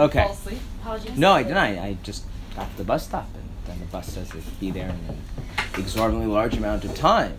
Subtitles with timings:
[0.00, 0.22] Okay.
[0.22, 0.58] Fall asleep.
[0.80, 1.18] Apologies.
[1.18, 1.58] No, I didn't.
[1.58, 2.24] I, I just
[2.56, 5.18] got to the bus stop, and then the bus says it'd be there in an
[5.76, 7.36] exorbitantly large amount of time.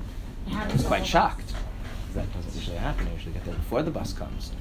[0.47, 1.53] It I was quite shocked.
[2.13, 3.07] That doesn't usually happen.
[3.07, 4.51] I usually get there before the bus comes.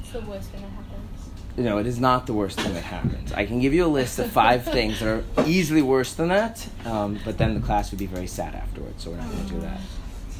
[0.00, 1.58] It's the worst thing that happens.
[1.58, 3.30] Know, it is not the worst thing that happens.
[3.34, 6.66] I can give you a list of five things that are easily worse than that,
[6.86, 9.52] um, but then the class would be very sad afterwards, so we're not going to
[9.52, 9.80] do that.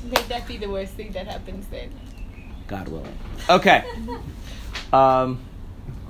[0.04, 1.93] May that be the worst thing that happens then?
[2.66, 3.18] God willing.
[3.50, 3.84] Okay.
[4.93, 5.38] Um,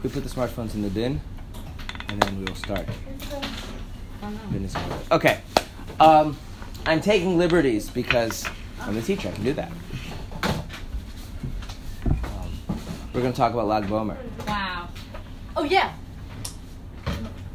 [0.03, 1.21] we put the smartphones in the bin,
[2.09, 2.87] and then we will start.
[4.23, 4.39] Oh, no.
[4.53, 4.99] Bin is over.
[5.13, 5.41] Okay.
[6.01, 6.37] Um,
[6.87, 8.47] I'm taking liberties because
[8.81, 9.29] I'm the teacher.
[9.29, 9.71] I can do that.
[10.45, 10.63] Um,
[13.13, 14.89] we're going to talk about Lag Bomer, Wow.
[15.55, 15.93] Oh yeah.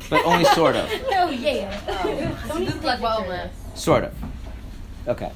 [0.10, 0.90] but only sort of.
[1.10, 1.82] Oh yeah.
[2.48, 3.50] Don't This even is like take.
[3.76, 4.14] Sort of.
[5.08, 5.32] Okay.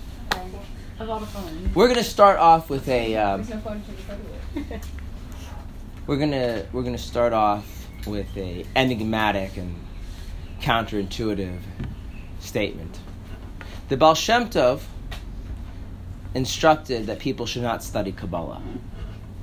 [1.00, 1.76] Of all the phones.
[1.76, 3.18] We're going to start off with a.
[3.18, 4.20] Um, There's no phone to record
[4.72, 4.88] with.
[6.08, 9.76] We're gonna we're gonna start off with a enigmatic and
[10.60, 11.60] counterintuitive
[12.40, 13.00] statement.
[13.90, 14.82] The Baal Shem Tov
[16.34, 18.62] instructed that people should not study Kabbalah.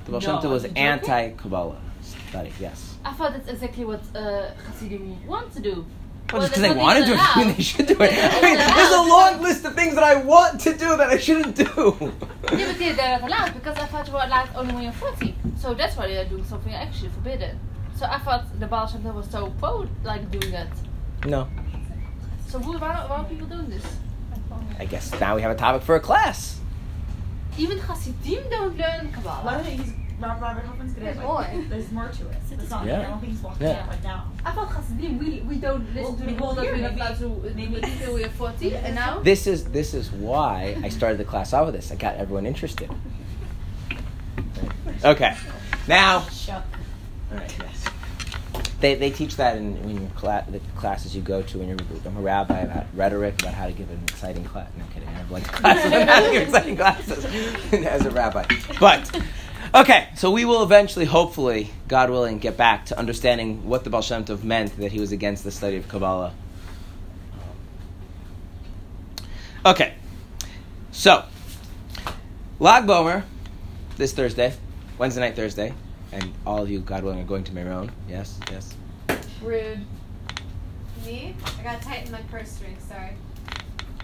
[0.05, 0.83] The Baal Shem No, Tov was are you joking?
[0.83, 2.51] anti-Kabbalah study.
[2.59, 2.97] Yes.
[3.05, 5.85] I thought that's exactly what uh, Hasidim want to do.
[6.31, 7.25] Well, just because they what want to do it, allowed.
[7.35, 8.11] doesn't mean they should do it.
[8.13, 11.17] I mean, there's a long list of things that I want to do that I
[11.17, 11.65] shouldn't do.
[11.65, 14.91] Yeah, but they- they're not allowed because I thought you were allowed only when you're
[14.93, 15.35] 40.
[15.59, 17.59] So that's why they're doing something actually forbidden.
[17.95, 20.67] So I thought the Baal Shem was so pro like doing that.
[21.25, 21.47] No.
[22.47, 23.85] So who, why, why are people doing this?
[24.79, 26.59] I guess now we have a topic for a class.
[27.57, 29.63] Even Hasidim don't learn Why Kabbalah.
[29.63, 31.63] don't he's Rob, Robert Hoffman's gonna There's like, more.
[31.69, 32.37] There's more to it.
[32.51, 32.85] It's not.
[32.85, 32.99] Yeah.
[33.01, 33.79] I don't think he's walking Yeah.
[33.83, 34.31] out right now.
[34.45, 36.95] I thought Hasidim, we, we don't listen Well, to the maybe rules that we're not
[36.95, 39.19] maybe- to maybe- until we're 40 and now?
[39.21, 41.91] This is this is why I started the class out with this.
[41.91, 42.89] I got everyone interested.
[45.05, 45.33] Okay.
[45.87, 46.65] Now, Shock.
[47.31, 47.85] yes.
[48.81, 51.77] They, they teach that in, in your cla- the classes you go to when you're
[52.05, 54.67] I'm a rabbi about rhetoric about how to give an exciting class.
[54.77, 55.07] No I'm kidding.
[55.07, 57.25] I have like classes on how to give exciting classes
[57.73, 58.45] as a rabbi.
[58.79, 59.21] But
[59.73, 64.01] okay, so we will eventually, hopefully, God willing, get back to understanding what the Baal
[64.01, 66.33] Shem Tov meant that he was against the study of Kabbalah.
[69.65, 69.93] Okay,
[70.91, 71.25] so
[72.59, 73.23] Lag Bomer
[73.97, 74.53] this Thursday,
[74.97, 75.73] Wednesday night Thursday,
[76.11, 77.91] and all of you, God willing, are going to Meron.
[78.07, 78.73] Yes, yes.
[79.41, 79.85] Rude.
[81.05, 81.35] Me?
[81.59, 83.15] I got tighten my purse string, sorry.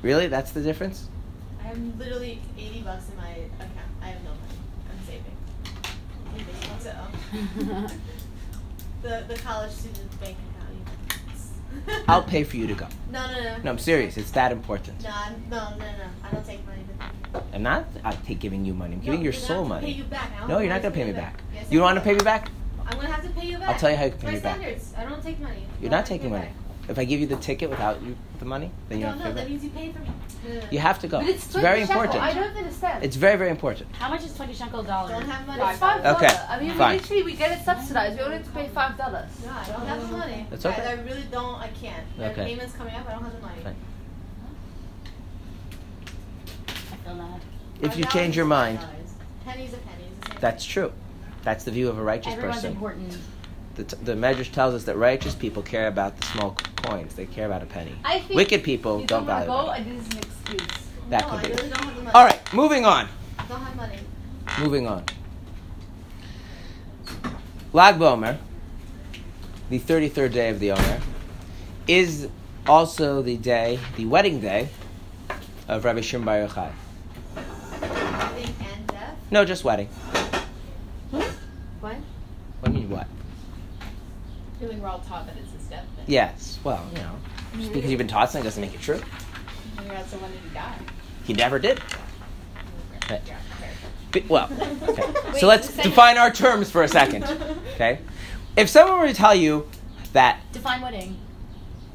[0.01, 0.27] Really?
[0.27, 1.07] That's the difference?
[1.59, 3.71] I have literally 80 bucks in my account.
[4.01, 4.31] I have no
[6.43, 6.45] money.
[6.71, 7.89] I'm saving.
[7.89, 7.97] So,
[9.01, 12.03] the, the college student bank account.
[12.07, 12.87] I'll pay for you to go.
[13.11, 13.57] No, no, no.
[13.63, 14.17] No, I'm serious.
[14.17, 15.03] It's that important.
[15.03, 15.85] No, I'm- no, no, no.
[16.23, 16.81] I don't take money.
[17.53, 18.93] I'm not I take giving you money.
[18.95, 19.87] I'm giving No, your soul money.
[19.87, 20.47] Pay you back.
[20.47, 21.41] No, you're not gonna pay me back.
[21.53, 22.49] Yes, You don't want to pay me back?
[22.87, 23.69] I'm gonna have to pay you back.
[23.69, 24.55] I'll tell you how you can pay My me back.
[24.57, 24.93] standards.
[24.97, 25.65] I don't take money.
[25.81, 26.45] You're not taking money.
[26.45, 26.53] back.
[26.87, 29.25] If I give you the ticket without you the money, then you No, don't no,
[29.25, 30.09] pay that means you pay for me.
[30.47, 30.67] No, no, no.
[30.69, 31.19] You have to go.
[31.19, 32.01] But it's, It's very 20 shekel.
[32.03, 32.23] important.
[32.23, 33.03] I don't understand.
[33.03, 33.91] It's very, very important.
[33.95, 35.11] How much is 20 shekel dollars?
[35.11, 35.63] I don't have money.
[35.63, 36.23] It's five dollars.
[36.23, 36.97] Okay, I mean, we fine.
[36.97, 38.17] literally we get it subsidized.
[38.17, 39.29] We only have to pay five dollars.
[39.43, 40.45] No, I don't have the money.
[40.49, 40.81] That's okay.
[40.85, 41.55] I, really don't.
[41.55, 42.05] I can't.
[42.17, 43.07] There are payments coming up.
[43.07, 43.61] I don't have the money.
[43.63, 43.75] Fine.
[46.67, 47.41] I feel that.
[47.81, 48.85] If you change your mind, $5.
[49.45, 50.03] Pennies a penny.
[50.17, 50.91] It's the same that's true.
[51.43, 52.71] That's the view of a righteous Everyone's person.
[52.73, 53.17] important.
[53.75, 57.13] The, t- the Medrash tells us that righteous people care about the small coins.
[57.15, 57.93] They care about a penny.
[58.05, 59.97] I think Wicked people you don't don't, value want go, money.
[59.97, 60.87] this is an excuse.
[61.09, 61.49] That no, could I be.
[61.49, 62.15] really don't have the money.
[62.15, 63.07] All right, moving on.
[63.49, 63.99] Don't have money.
[64.59, 65.03] Moving on.
[67.73, 68.37] Lag Bomer,
[69.69, 71.01] the 33rd day of the Omer,
[71.87, 72.29] is
[72.67, 74.69] also the day, the wedding day
[75.67, 76.71] of Rabbi Shimon Bar Yochai.
[77.35, 79.17] Living and death.
[79.31, 79.87] No, just wedding.
[81.11, 81.27] What?
[81.81, 81.97] What
[82.63, 83.07] do you mean what?
[84.65, 85.85] Feeling we're all taught that it's his death.
[85.95, 86.05] Then.
[86.07, 86.57] Yes.
[86.63, 87.15] Well, you know,
[87.55, 88.99] just because you've been taught something doesn't make it true.
[89.85, 90.39] You're someone did
[91.23, 91.79] he never did.
[93.07, 93.21] Fair.
[94.11, 94.49] But- Well,
[94.89, 95.03] okay.
[95.31, 97.25] Wait, so let's define our terms for a second.
[97.75, 97.99] Okay.
[98.55, 99.69] If someone were to tell you
[100.13, 101.17] that Define wedding.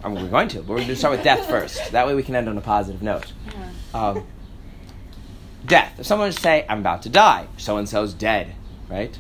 [0.05, 1.91] I mean, we're going to, but we're going to start with death first.
[1.91, 3.33] That way we can end on a positive note.
[3.47, 3.71] Yeah.
[3.95, 4.27] Um,
[5.67, 5.99] death.
[5.99, 8.55] If someone were to say, I'm about to die, so and so's dead,
[8.91, 9.19] right?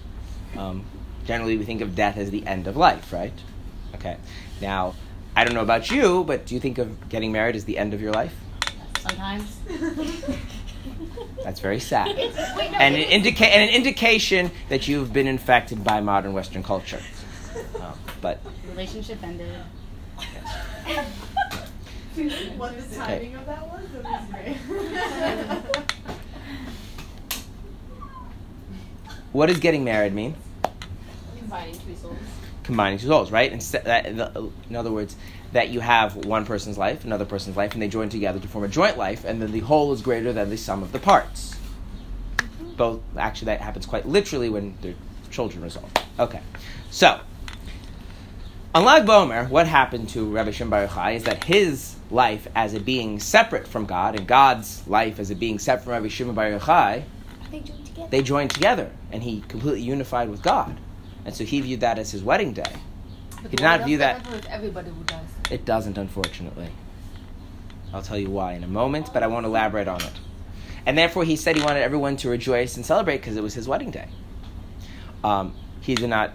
[0.54, 0.84] Um,
[1.24, 3.32] generally, we think of death as the end of life, right?
[4.00, 4.16] Okay.
[4.60, 4.94] Now,
[5.36, 7.92] I don't know about you, but do you think of getting married as the end
[7.94, 8.34] of your life?
[8.98, 9.58] Sometimes.
[11.44, 12.08] That's very sad.
[12.16, 16.00] Wait, no, and, an it is- indica- and an indication that you've been infected by
[16.00, 17.00] modern Western culture.
[17.80, 19.48] Um, but Relationship ended.
[22.56, 23.82] what the timing of that was?
[24.02, 24.56] That was great.
[29.32, 30.36] what does getting married mean?
[31.38, 32.16] Combining two souls.
[32.70, 33.52] Combining two souls, right?
[33.52, 35.16] In other words,
[35.52, 38.64] that you have one person's life, another person's life, and they join together to form
[38.64, 41.56] a joint life, and then the whole is greater than the sum of the parts.
[42.76, 44.94] Both actually, that happens quite literally when their
[45.30, 45.90] children result.
[46.18, 46.40] Okay,
[46.90, 47.20] so
[48.74, 52.72] on Lag Bomer, what happened to Rabbi Shem Bar Yochai is that his life as
[52.74, 56.34] a being separate from God, and God's life as a being separate from Rabbi Shimon
[56.36, 57.02] Bar Yochai,
[57.50, 58.08] They joined together.
[58.10, 60.78] they joined together, and he completely unified with God,
[61.24, 62.72] and so he viewed that as his wedding day.
[63.42, 65.24] But He did not view that- everybody who does.
[65.50, 66.68] It doesn't, unfortunately.
[67.92, 70.12] I'll tell you why in a moment, but I won't elaborate on it.
[70.86, 73.66] And therefore, he said he wanted everyone to rejoice and celebrate because it was his
[73.68, 74.08] wedding day.
[75.24, 76.32] Um, he did not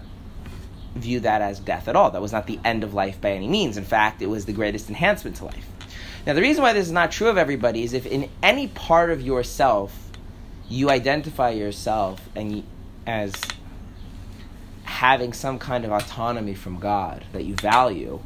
[0.94, 2.10] view that as death at all.
[2.10, 3.76] That was not the end of life by any means.
[3.76, 5.66] In fact, it was the greatest enhancement to life.
[6.26, 9.10] Now, the reason why this is not true of everybody is if in any part
[9.10, 10.10] of yourself
[10.68, 12.64] you identify yourself and
[13.06, 13.32] as
[14.86, 18.20] having some kind of autonomy from God that you value,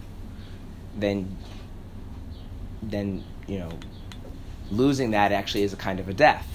[0.97, 1.37] then
[2.83, 3.71] then you know
[4.71, 6.47] losing that actually is a kind of a death.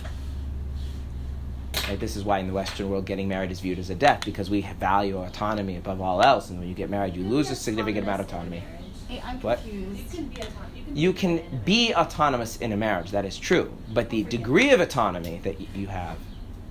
[1.88, 2.00] Right?
[2.00, 4.50] This is why in the Western world getting married is viewed as a death because
[4.50, 8.06] we value autonomy above all else, and when you get married, you lose a significant
[8.06, 8.64] amount of autonomy.
[9.08, 9.60] Hey, I'm What?
[9.62, 10.16] confused.
[10.16, 10.98] You can be autonomous.
[10.98, 15.40] You can be autonomous in a marriage, that is true, but the degree of autonomy
[15.44, 16.18] that y- you have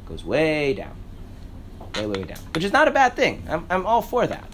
[0.09, 0.97] goes way down,
[1.97, 3.45] way way down, which is not a bad thing.
[3.49, 4.45] I'm I'm all for that.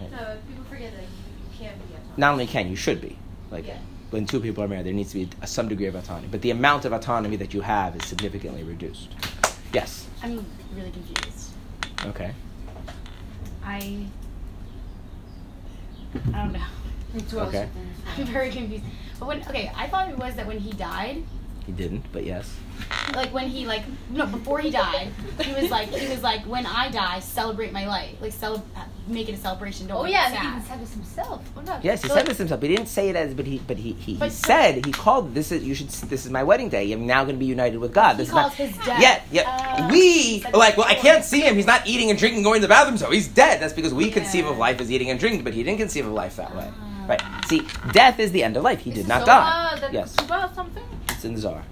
[0.00, 1.08] No, people forget that you,
[1.52, 2.18] you can be autonomous.
[2.18, 3.16] Not only can you should be
[3.50, 3.78] like Yeah.
[4.10, 6.40] when two people are married, there needs to be a, some degree of autonomy, but
[6.42, 9.08] the amount of autonomy that you have is significantly reduced.
[9.72, 10.06] Yes.
[10.22, 10.44] I'm
[10.74, 11.50] really confused.
[12.06, 12.32] Okay.
[13.64, 14.06] I
[16.32, 16.60] I don't know.
[17.14, 17.68] Me too, Okay.
[18.16, 18.84] I'm very confused.
[19.18, 21.22] But when okay, I thought it was that when he died,
[21.68, 22.56] He didn't, but yes.
[23.14, 26.64] like when he like no before he died, he was like he was like when
[26.64, 28.64] I die, celebrate my life, like cele-
[29.06, 29.86] make it a celebration.
[29.86, 31.44] Don't Oh make yeah, it and he even said this himself.
[31.54, 31.78] Or no.
[31.82, 32.62] Yes, he So, said like- this himself.
[32.62, 35.52] He didn't say it as, but he, but he, he, he said he called this
[35.52, 36.90] is you should this is my wedding day.
[36.90, 38.12] I'm now going to be united with God.
[38.12, 39.02] He This is calls not, his death.
[39.02, 39.76] Yeah, yeah.
[39.80, 41.54] Uh, we like well, I can't see him.
[41.54, 42.96] He's not eating and drinking, going to the bathroom.
[42.96, 43.60] So he's dead.
[43.60, 46.12] That's because we conceive of life as eating and drinking, but he didn't conceive of
[46.12, 46.70] life that way.
[46.80, 46.84] Ah.
[47.08, 47.22] Right.
[47.46, 47.62] See,
[47.92, 48.80] death is the end of life.
[48.80, 49.80] He Is did not Zohar die.
[49.80, 50.84] That Yes, Ketubah something?
[51.18, 51.62] It's in the Zohar.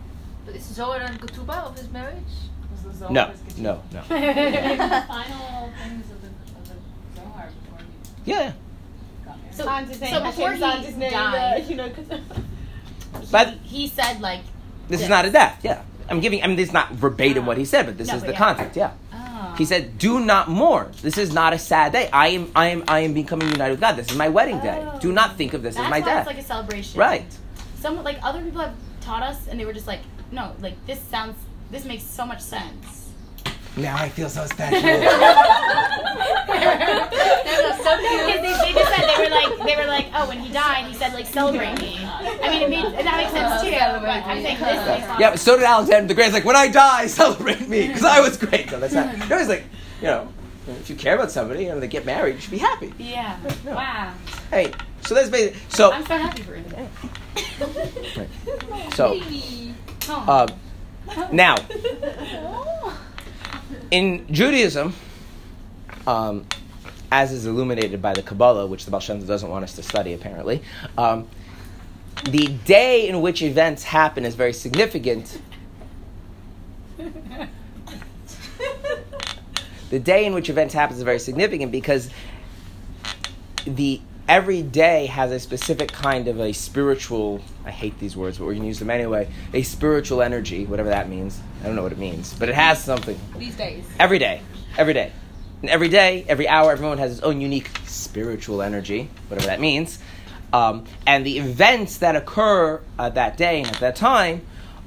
[0.45, 2.17] But is Zohar and Ketubah of his marriage?
[3.11, 4.01] No, no, no.
[4.03, 6.29] final things of the,
[6.59, 6.75] of the
[7.21, 8.53] Zohar before we Yeah.
[9.25, 9.37] got.
[9.53, 11.91] So, Hans is saying so before Hashem's on his he name, died, uh, you know,
[11.91, 12.21] 'cause-
[13.31, 14.41] But- he, he said like
[14.89, 15.61] This is not a death.
[15.63, 15.83] Yeah.
[16.09, 16.43] I'm giving.
[16.43, 18.33] I mean, this is not verbatim what he said, but this No, is but the
[18.35, 18.39] yeah.
[18.39, 18.77] context.
[18.77, 18.93] Yeah.
[19.13, 19.55] oh.
[19.59, 20.93] He said, "Do not mourn.
[21.03, 22.09] This is not a sad day.
[22.13, 23.97] I am, I am, I am becoming united with God.
[23.97, 24.79] This is my wedding day.
[24.89, 25.01] Oh.
[25.01, 27.01] Do not think of this That's as my why death." it's like a celebration.
[27.01, 27.27] right.
[27.81, 28.75] Some like other people have
[29.06, 30.00] taught us, and they were just like,
[30.32, 31.37] no, like this sounds,
[31.70, 33.05] this makes so much sense.
[33.76, 34.81] Now I feel so special.
[34.81, 35.00] Because
[38.03, 40.94] they, they just said they were like they were like oh when he died he
[40.94, 41.99] said like celebrate me.
[42.03, 43.70] I mean it made and that makes sense too.
[43.70, 46.26] But I think this makes yeah, but so did Alexander the Great.
[46.26, 48.73] It's like when I die, celebrate me because I was great.
[48.73, 49.29] No, that's not.
[49.29, 49.64] No, he's like,
[50.00, 50.32] you know,
[50.81, 52.94] if you care about somebody and they get married, you should be happy.
[52.99, 53.38] yeah.
[53.64, 53.75] No.
[53.75, 54.14] Wow.
[54.50, 55.61] Hey, so that's basically.
[55.69, 56.88] So, I'm so happy for him.
[58.94, 59.21] So,
[60.09, 60.49] Oh.
[60.49, 60.49] um,
[61.33, 61.56] now
[63.91, 64.94] in Judaism,
[66.06, 66.47] um,
[67.11, 70.12] as is illuminated by the Kabbalah, which the Baal Shem doesn't want us to study
[70.12, 70.62] apparently,
[70.97, 71.28] um,
[72.25, 75.40] the day in which events happen is very significant.
[79.88, 82.11] The day in which events happen is very significant because
[83.64, 88.47] the every day has a specific kind of a spiritual I hate these words, but
[88.47, 89.28] we're gonna use them anyway.
[89.52, 91.40] A spiritual energy, whatever that means.
[91.62, 93.18] I don't know what it means, but it has something.
[93.37, 93.85] These days.
[93.99, 94.40] Every day.
[94.78, 95.12] Every day.
[95.62, 99.99] And every day, every hour, everyone has its own unique spiritual energy, whatever that means.
[100.52, 104.42] Um, and the events that occur uh, that day and at that time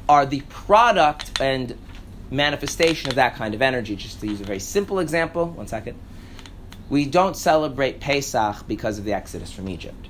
[0.08, 1.78] are the product and
[2.32, 3.96] manifestation of that kind of energy.
[3.96, 5.98] Just to use a very simple example, one second.
[6.90, 10.08] We don't celebrate Pesach because of the exodus from Egypt.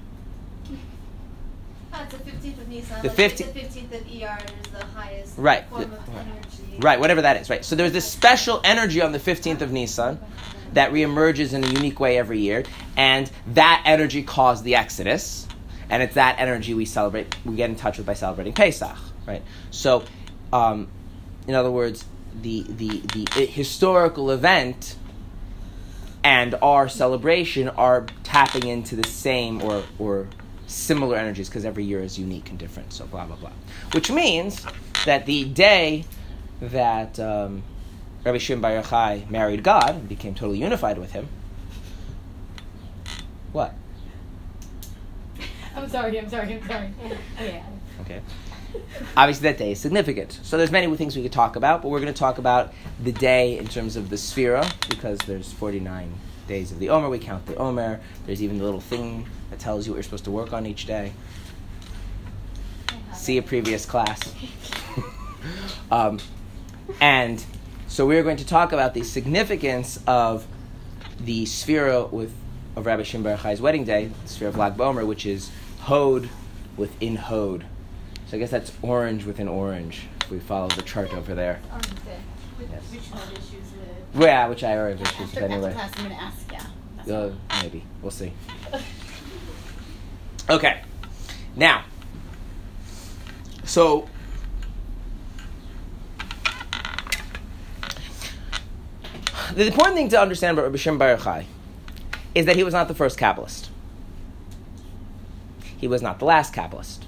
[1.91, 3.01] Oh, it's the 15th of Nisan.
[3.01, 5.67] The like 15th The 15th of ER is the highest Right.
[5.69, 6.25] form of right.
[6.25, 6.79] energy.
[6.79, 7.65] Right, whatever that is, right.
[7.65, 10.19] So there's this special energy on the 15th of Nisan
[10.73, 12.63] that reemerges in a unique way every year,
[12.95, 15.47] and that energy caused the Exodus,
[15.89, 18.95] and it's that energy we celebrate, we get in touch with by celebrating Pesach,
[19.27, 19.41] right?
[19.71, 20.03] So,
[20.53, 20.87] um,
[21.47, 22.05] in other words,
[22.39, 23.01] the, the,
[23.35, 24.95] the historical event
[26.23, 30.27] and our celebration are tapping into the same or, or
[30.67, 33.51] similar energies because every year is unique and different, so blah, blah, blah.
[33.93, 34.65] Which means
[35.05, 36.05] that the day
[36.61, 37.63] that um,
[38.25, 41.27] Rabbi Shimon Bar Yochai married God and became totally unified with Him.
[43.51, 43.73] What?
[45.75, 46.93] I'm sorry, I'm sorry, I'm sorry.
[47.39, 47.63] Okay.
[48.01, 48.21] Okay.
[49.15, 50.39] Obviously, that day is significant.
[50.43, 52.73] So there's many things we could talk about, but we're going to talk about
[53.03, 56.13] the day in terms of the Sphira, because there's 49
[56.47, 57.09] days of the Omer.
[57.09, 57.99] We count the Omer.
[58.25, 60.85] There's even the little thing that tells you what you're supposed to work on each
[60.85, 61.13] day.
[63.13, 64.33] See a previous class.
[65.91, 66.19] um,
[66.99, 67.43] and
[67.87, 70.45] so we're going to talk about the significance of
[71.19, 72.33] the Sphira with
[72.75, 76.29] of Rabbi Shimon wedding day, the Sphira of Lag BaOmer, which is Hod
[76.77, 77.65] within Hod.
[78.29, 80.07] So I guess that's orange within orange.
[80.21, 81.59] If we follow the chart over there.
[82.57, 82.83] Which, Yes.
[82.91, 83.01] which
[83.39, 83.73] issues?
[84.13, 85.73] Yeah, which I already issues After, after anyway.
[85.73, 86.51] class, I'm gonna ask.
[87.07, 87.15] Yeah.
[87.15, 87.31] Uh,
[87.63, 88.31] maybe we'll see.
[90.49, 90.81] Okay,
[91.55, 91.83] now,
[93.63, 94.09] so
[99.53, 101.45] the important thing to understand about Rabbi Shem Bar Yochai
[102.33, 103.69] is that he was not the first Kabbalist.
[105.77, 107.03] He was not the last Kabbalist.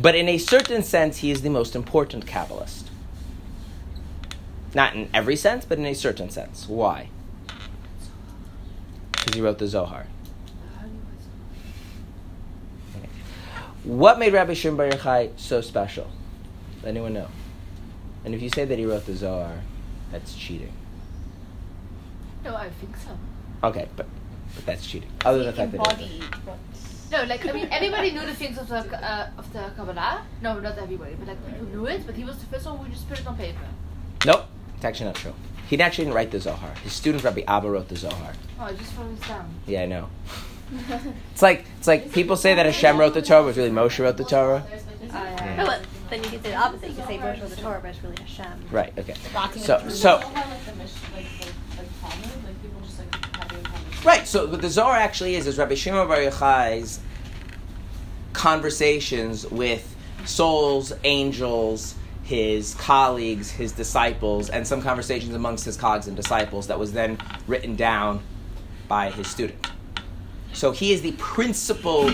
[0.00, 2.84] But in a certain sense, he is the most important Kabbalist.
[4.72, 6.68] Not in every sense, but in a certain sense.
[6.68, 7.08] Why?
[9.10, 10.06] Because he wrote the Zohar.
[12.96, 13.08] Okay.
[13.82, 16.08] What made Rabbi Shimon Bar Yochai so special?
[16.76, 17.26] Does anyone know?
[18.24, 19.62] And if you say that he wrote the Zohar,
[20.12, 20.72] that's cheating.
[22.44, 23.18] No, I think so.
[23.64, 24.06] Okay, but,
[24.54, 25.10] but that's cheating.
[25.24, 26.58] Other than the fact that
[27.10, 27.30] he wrote it.
[27.30, 29.70] embodied what No, like I mean, everybody knew the things of the uh, of the
[29.76, 30.22] Kabbalah.
[30.42, 32.06] No, not everybody, but like people knew it.
[32.06, 33.66] But he was the first one who just put it on paper.
[34.26, 34.46] Nope,
[34.76, 35.34] it's actually not true.
[35.68, 36.72] He actually didn't write the Zohar.
[36.82, 38.32] His student Rabbi Abba wrote the Zohar.
[38.58, 39.48] Oh, I just wrote this down.
[39.66, 40.08] Yeah, I know.
[41.32, 43.98] It's like it's like people say that Hashem wrote the Torah, but it's really Moshe
[44.02, 44.64] wrote the Torah.
[45.10, 46.90] Uh, No, but then you could say the opposite.
[46.90, 48.64] You could say Moshe was the Torah, but it's really Hashem.
[48.70, 48.92] Right.
[48.98, 49.14] Okay.
[49.34, 52.98] rocking So so Don't have like the mish, like like like Talmud, like people just
[52.98, 53.94] like have it in Talmud.
[54.08, 54.26] Right.
[54.26, 56.98] So what the Zohar actually is is Rabbi Shimon Bar Yochai's
[58.32, 66.16] conversations with souls, angels, his colleagues, his disciples, and some conversations amongst his colleagues and
[66.16, 68.22] disciples that was then written down
[68.88, 69.66] by his student.
[70.54, 72.10] So he is the principal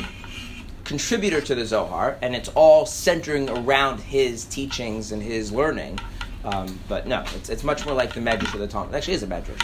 [0.82, 6.00] contributor to the Zohar, and it's all centering around his teachings and his learning.
[6.44, 8.92] Um, but no, it's, it's much more like the Medrash of the Talmud.
[8.92, 9.62] It actually is a Medrash.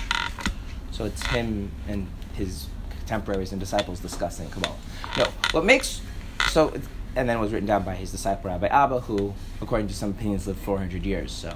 [0.93, 2.07] So it's him and
[2.41, 4.77] his contemporaries and disciples discussing Kabbalah.
[5.17, 6.01] No, what makes
[6.49, 6.73] so,
[7.15, 10.47] and then was written down by his disciple Rabbi Abba, who, according to some opinions,
[10.47, 11.33] lived 400 years.
[11.33, 11.53] So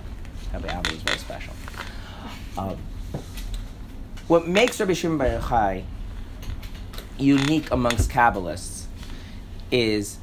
[0.53, 1.55] Rabbi Abba was very special.
[2.57, 2.77] Um,
[4.29, 5.85] what makes Rabbi Shimon Bar Yochai
[7.19, 8.85] unique amongst Kabbalists
[9.71, 10.19] is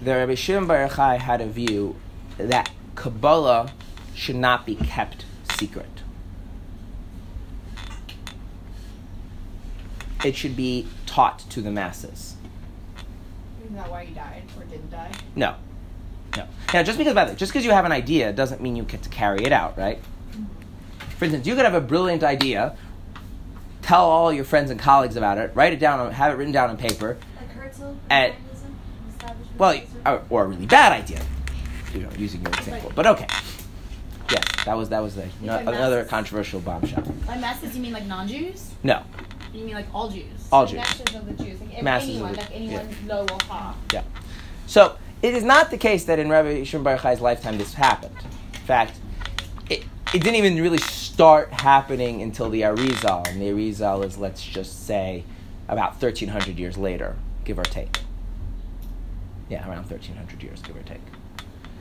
[0.00, 1.96] that Rabbi Shimon Bar Yochai had a view
[2.38, 3.72] that Kabbalah
[4.14, 5.24] should not be kept
[5.56, 5.91] secret.
[10.24, 12.36] It should be taught to the masses.
[13.64, 15.10] Isn't that why you died or didn't die?
[15.34, 15.56] No.
[16.36, 16.46] No.
[16.72, 18.84] Now, just because, by the way, just because you have an idea doesn't mean you
[18.84, 19.98] get to carry it out, right?
[21.18, 22.76] For instance, you could have a brilliant idea,
[23.82, 26.70] tell all your friends and colleagues about it, write it down, have it written down
[26.70, 28.34] on paper, Like Herzl, At-
[29.58, 31.20] well, or, or a really bad idea,
[31.94, 32.90] you know, using your example.
[32.94, 33.26] But okay.
[34.30, 36.10] Yes, that was that was the, no, another masses.
[36.10, 37.02] controversial bombshell.
[37.26, 38.70] By masses, you mean like non-Jews?
[38.82, 39.02] No,
[39.52, 40.24] You mean like all Jews?
[40.50, 40.76] all Jews.
[40.76, 41.60] Masses of the Jews.
[41.60, 43.74] Like ev- Masses of anyone, the- like anyone low or high.
[43.92, 44.02] Yeah.
[44.66, 48.16] So it is not the case that in Rabbi Shimon Bar Yochai's lifetime this happened.
[48.54, 48.94] In fact,
[49.68, 54.42] it, it didn't even really start happening until the Arizal, and the Arizal is let's
[54.44, 55.24] just say
[55.68, 57.98] about thirteen hundred years later, give or take.
[59.48, 61.00] Yeah, around thirteen hundred years, give or take.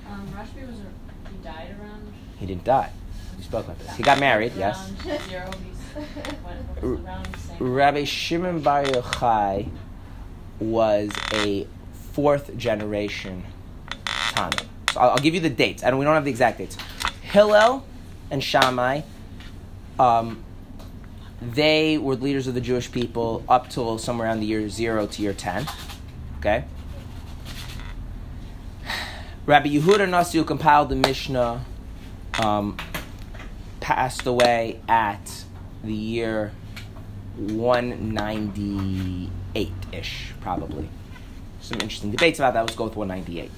[0.10, 2.12] Um, Rashbi was a, he died around.
[2.38, 2.92] He didn't die.
[3.38, 3.96] We spoke about this.
[3.96, 4.92] He got married, yes.
[7.60, 9.70] Rabbi Shimon Bar Yochai
[10.60, 11.68] was a
[12.14, 13.44] fourth generation
[14.06, 14.52] Tana.
[14.92, 16.78] So I'll, I'll give you the dates, and we don't have the exact dates.
[17.22, 17.86] Hillel
[18.30, 19.02] and Shammai,
[20.00, 20.44] um,
[21.42, 25.22] they were leaders of the Jewish people up till somewhere around the year zero to
[25.22, 25.66] year ten.
[26.40, 26.66] Okay.
[29.46, 31.66] Rabbi Yehuda Nasi, who compiled the Mishnah,
[32.42, 32.78] um,
[33.80, 35.46] passed away at
[35.84, 36.52] the year
[37.38, 40.90] 198 ish, probably.
[41.62, 42.62] Some interesting debates about that.
[42.62, 43.52] Let's go with 198.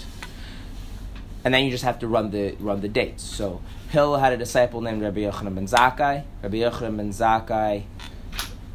[1.46, 3.22] And then you just have to run the run the dates.
[3.24, 6.24] So Hill had a disciple named Rabbi Yochanan ben Zakkai.
[6.42, 7.84] Rabbi Yochanan ben Zakkai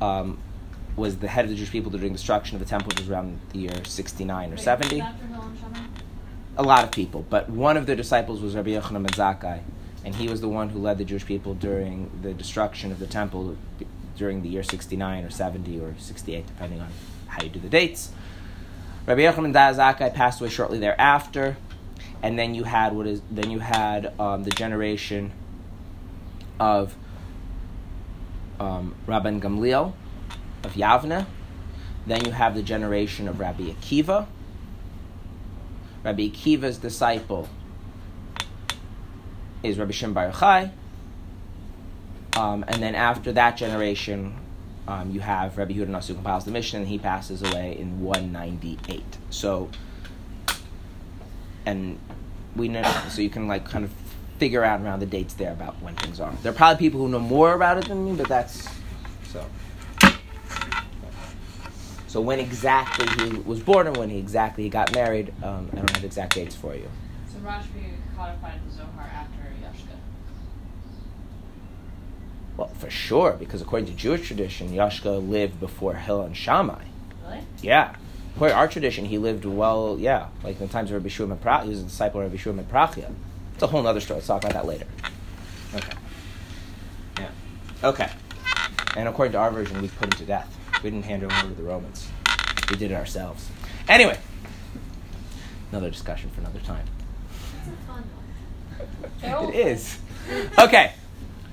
[0.00, 0.38] um,
[0.96, 3.08] was the head of the Jewish people during the destruction of the temple, which was
[3.08, 5.58] around the year 69 or Wait, 70 After Hillel and
[6.58, 9.60] a lot of people, but one of their disciples was Rabbi Yochanan ben Zakkai,
[10.04, 13.06] and he was the one who led the Jewish people during the destruction of the
[13.06, 13.56] temple
[14.16, 16.88] during the year 69 or 70 or 68, depending on
[17.28, 18.10] how you do the dates.
[19.06, 21.56] Rabbi Yochanan Da'at Zakkai passed away shortly thereafter,
[22.22, 25.32] and then you had what is then you had um, the generation
[26.58, 26.94] of
[28.60, 29.94] um, Rabban Gamliel
[30.64, 31.26] of Yavne.
[32.06, 34.26] Then you have the generation of Rabbi Akiva.
[36.02, 37.48] Rabbi Akiva's disciple
[39.62, 40.70] is Rabbi Shimon Bar Yochai.
[42.36, 44.36] Um, and then after that generation,
[44.86, 49.02] um, you have Rabbi Yehuda Nasi compiles the Mishnah, and he passes away in 198.
[49.30, 49.70] So,
[51.66, 51.98] and
[52.54, 53.92] we know, so you can like kind of
[54.38, 56.32] figure out around the dates there about when things are.
[56.42, 58.68] There are probably people who know more about it than me, but that's
[59.24, 59.44] so.
[62.06, 65.76] So when exactly he was born and when he exactly he got married, um, I
[65.76, 66.88] don't have exact dates for you.
[67.32, 69.96] So Rashbi codified the Zohar after Yashka.
[72.56, 76.84] Well, for sure, because according to Jewish tradition, Yashka lived before Hillel and Shammai.
[77.24, 77.40] Really?
[77.62, 77.94] Yeah.
[78.34, 81.26] According to our tradition, he lived well, yeah, like in the times of Rabbi Shua
[81.36, 81.64] Prachia.
[81.64, 83.12] He was a disciple of Rabbi Shua Prachia.
[83.54, 84.18] It's a whole other story.
[84.18, 84.86] Let's talk about that later.
[85.74, 85.92] Okay.
[87.18, 87.30] Yeah.
[87.82, 88.10] Okay.
[88.96, 90.56] And according to our version, we put him to death.
[90.82, 92.08] We didn't hand him over to the Romans.
[92.70, 93.48] We did it ourselves.
[93.88, 94.18] Anyway,
[95.72, 96.84] another discussion for another time.
[96.86, 97.57] It's a fun one.
[99.22, 99.98] It is.
[100.58, 100.92] Okay.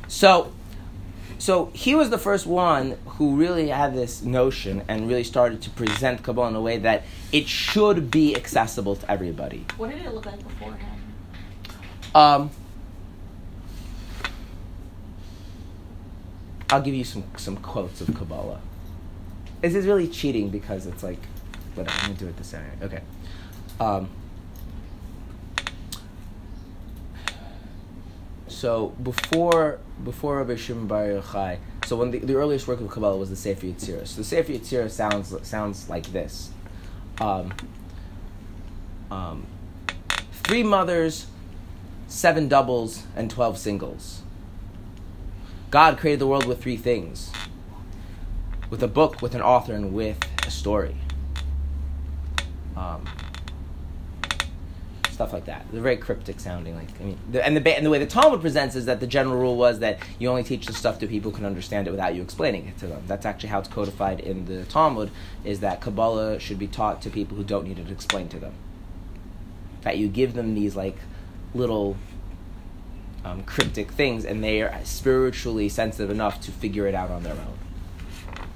[0.08, 0.52] So
[1.38, 5.70] so he was the first one who really had this notion and really started to
[5.70, 9.66] present Kabbalah in a way that it should be accessible to everybody.
[9.78, 11.02] What did it look like beforehand?
[12.14, 12.50] Um,
[16.70, 18.62] I'll give you some, some quotes of Kabbalah.
[19.62, 21.20] This is really cheating because it's like,
[21.76, 22.62] but I'm gonna do it this way.
[22.82, 23.02] Okay.
[23.80, 24.10] Um,
[28.48, 33.18] so before before Rabbi Shimon Bar Yochai, so when the, the earliest work of Kabbalah
[33.18, 34.08] was the Sefer Yetzirah.
[34.08, 36.52] So the Sefer Yetzirah sounds sounds like this:
[37.20, 37.54] um,
[39.10, 39.46] um,
[40.32, 41.28] three mothers,
[42.08, 44.22] seven doubles, and twelve singles.
[45.72, 47.32] God created the world with three things:
[48.70, 50.96] with a book, with an author, and with a story.
[52.78, 53.06] Um,
[55.16, 55.66] stuff like that.
[55.72, 56.76] They're very cryptic sounding.
[56.76, 59.08] Like I mean, the, and the and the way the Talmud presents is that the
[59.08, 61.92] general rule was that you only teach the stuff to people who can understand it
[61.92, 63.02] without you explaining it to them.
[63.08, 65.10] That's actually how it's codified in the Talmud.
[65.44, 68.54] Is that Kabbalah should be taught to people who don't need it explained to them.
[69.82, 70.98] That you give them these like
[71.54, 71.96] little
[73.24, 77.34] um, cryptic things, and they are spiritually sensitive enough to figure it out on their
[77.34, 77.58] own.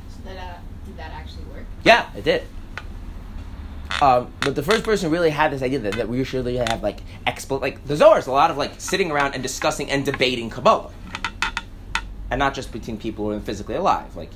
[0.09, 1.65] So that, uh, did that actually work?
[1.83, 2.43] Yeah, it did.
[4.01, 6.81] Um, but the first person really had this idea that, that we should really have
[6.81, 10.05] like expl like the Zohar is a lot of like sitting around and discussing and
[10.05, 10.91] debating Kabbalah,
[12.31, 14.31] and not just between people who are physically alive, like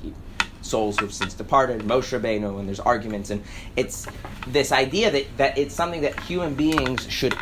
[0.60, 3.42] souls who have since departed, Moshe Rabbeinu, and there's arguments, and
[3.74, 4.06] it's
[4.46, 7.34] this idea that that it's something that human beings should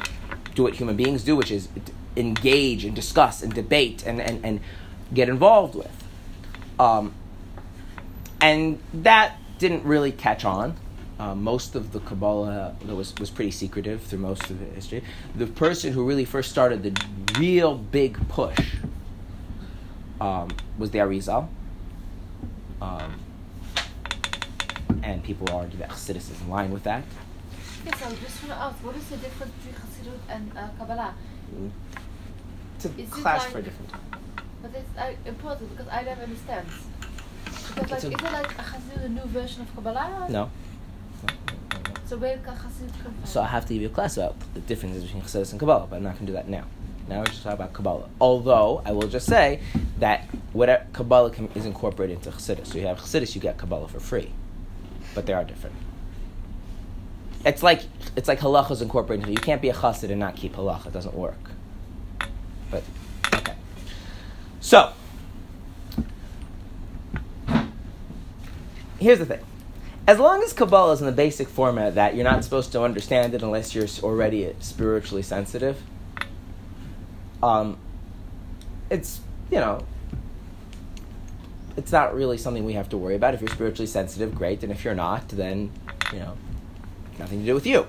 [0.55, 1.69] do what human beings do, which is
[2.17, 4.61] engage and discuss and debate and and, and
[5.13, 6.05] get involved with,
[6.79, 7.13] um,
[8.41, 10.77] and that didn't really catch on.
[11.23, 15.05] Uh, most of the Kabbalah was, was pretty secretive through most of the history.
[15.37, 16.93] The person who really first started the
[17.39, 18.75] real big push
[20.21, 21.47] um, was the Arizal.
[22.81, 23.21] Um,
[25.05, 27.05] and people argue that Chassidus is in line with that.
[27.87, 31.15] Yes, I just want to ask, what is the difference between Chassidut and uh, Kabbalah?
[32.75, 34.01] It's a Is class like- for a different time.
[34.61, 36.67] But it's uh, important because I don't understand.
[37.45, 40.27] Because like, It's is a- it like a Chassidut, a new version of Kabbalah?
[40.29, 40.51] No.
[43.25, 45.87] So I have to give you a class about the differences between Chassidus and Kabbalah,
[45.89, 46.65] but I'm not going to do that now.
[47.09, 48.09] Now we're just talking about Kabbalah.
[48.21, 49.61] Although I will just say
[49.99, 52.67] that whatever Kabbalah can, is incorporated into Chassidus.
[52.67, 54.31] So you have Chassidus, you get Kabbalah for free,
[55.15, 55.75] but they are different.
[57.45, 57.83] It's like
[58.17, 59.29] it's like halacha is incorporated.
[59.29, 60.87] You can't be a chassid and not keep halacha.
[60.87, 61.51] It doesn't work.
[62.71, 62.85] But
[63.35, 63.55] okay.
[64.61, 64.93] So
[68.99, 69.41] here's the thing.
[70.07, 73.35] As long as Kabbalah is in the basic format that you're not supposed to understand
[73.35, 75.81] it unless you're already spiritually sensitive,
[77.43, 77.79] um,
[78.91, 79.85] it's you know,
[81.77, 83.35] it's not really something we have to worry about.
[83.35, 85.71] If you're spiritually sensitive, great, and if you're not, then
[86.13, 86.37] you know,
[87.19, 87.87] nothing to do with you.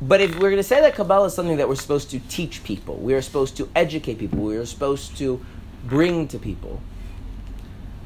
[0.00, 2.62] But if we're going to say that Kabbalah is something that we're supposed to teach
[2.62, 5.44] people, we are supposed to educate people, we are supposed to
[5.86, 6.80] bring to people,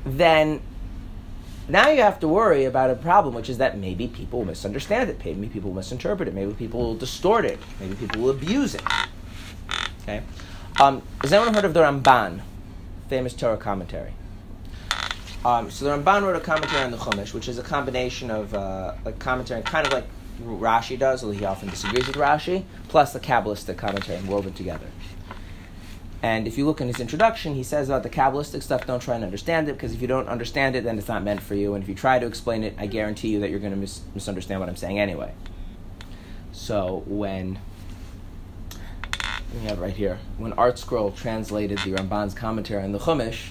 [0.04, 0.60] then
[1.68, 5.10] now you have to worry about a problem, which is that maybe people will misunderstand
[5.10, 8.74] it, maybe people will misinterpret it, maybe people will distort it, maybe people will abuse
[8.74, 8.82] it.
[10.02, 10.22] Okay,
[10.80, 12.40] Um, has anyone heard of the Ramban,
[13.08, 14.12] famous Torah commentary?
[15.44, 18.54] Um, so the Ramban wrote a commentary on the Chumash, which is a combination of
[18.54, 20.04] uh, a commentary, kind of like
[20.42, 24.86] Rashi does, although he often disagrees with Rashi, plus the Kabbalistic commentary woven together.
[26.22, 29.14] And if you look in his introduction, he says about the Kabbalistic stuff, don't try
[29.14, 31.74] and understand it, because if you don't understand it, then it's not meant for you.
[31.74, 34.00] And if you try to explain it, I guarantee you that you're going to mis-
[34.14, 35.32] misunderstand what I'm saying anyway.
[36.50, 37.60] So when
[39.54, 43.50] we have right here, when ArtScroll translated the Ramban's commentary on the Chumash,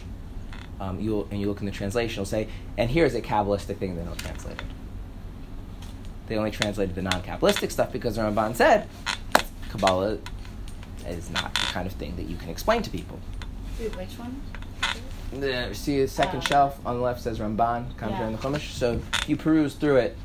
[0.82, 3.96] um, you'll, and you look in the translation, it'll say, and here's a Kabbalistic thing
[3.96, 4.66] they don't translate it.
[6.28, 8.88] They only translated the non Kabbalistic stuff because the Ramban said
[9.70, 10.18] Kabbalah
[11.10, 13.20] is not the kind of thing that you can explain to people.
[13.78, 14.42] Dude, which one?
[15.32, 16.48] The, see the second Oh.
[16.48, 18.72] shelf on the left says Ramban, commentary on the Chumash.
[18.72, 20.18] So if you peruse through it,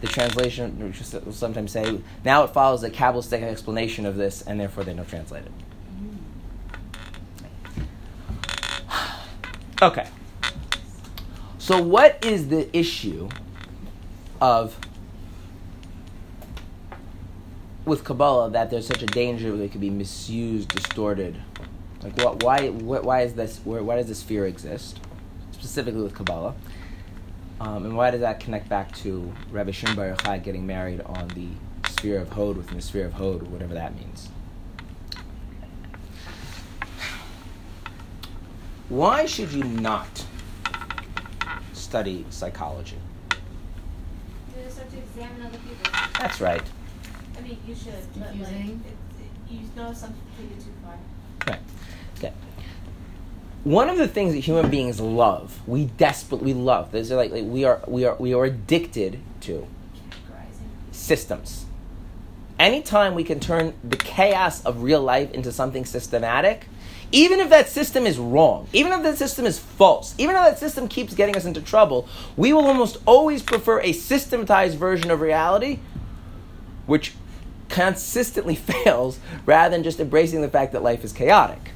[0.00, 0.94] the translation
[1.24, 5.08] will sometimes say, now it follows a Kabbalistic explanation of this, and therefore they don't
[5.08, 5.52] translate it.
[7.78, 7.82] Mm.
[9.82, 10.08] Okay.
[11.58, 13.28] So what is the issue
[14.40, 14.76] of
[17.86, 21.40] with Kabbalah that there's such a danger that it could be misused, distorted?
[22.02, 22.42] Like what?
[22.42, 22.68] Why?
[22.68, 23.60] What, why is this?
[23.64, 25.00] Where, why does this fear exist,
[25.52, 26.54] specifically with Kabbalah?
[27.58, 31.28] Um, and why does that connect back to Rabbi Shimon Bar Yochai getting married on
[31.28, 31.48] the
[31.88, 34.28] sphere of Hod within the sphere of Hod, or whatever that means?
[38.88, 40.26] Why should you not
[41.72, 42.98] study psychology?
[43.30, 45.92] You start to examine other people.
[46.20, 46.62] That's right.
[47.36, 50.98] I mean, you should, but like, it, it, you know something take it too far.
[51.46, 51.60] Right.
[52.18, 52.32] Okay.
[53.64, 56.92] One of the things that human beings love, we desperately love.
[56.92, 60.94] These are like, like we are we are we are addicted to Categorizing.
[60.94, 61.66] systems.
[62.58, 66.68] Anytime we can turn the chaos of real life into something systematic,
[67.12, 70.58] even if that system is wrong, even if that system is false, even if that
[70.58, 75.20] system keeps getting us into trouble, we will almost always prefer a systematized version of
[75.20, 75.80] reality,
[76.86, 77.12] which
[77.68, 81.70] consistently fails, rather than just embracing the fact that life is chaotic.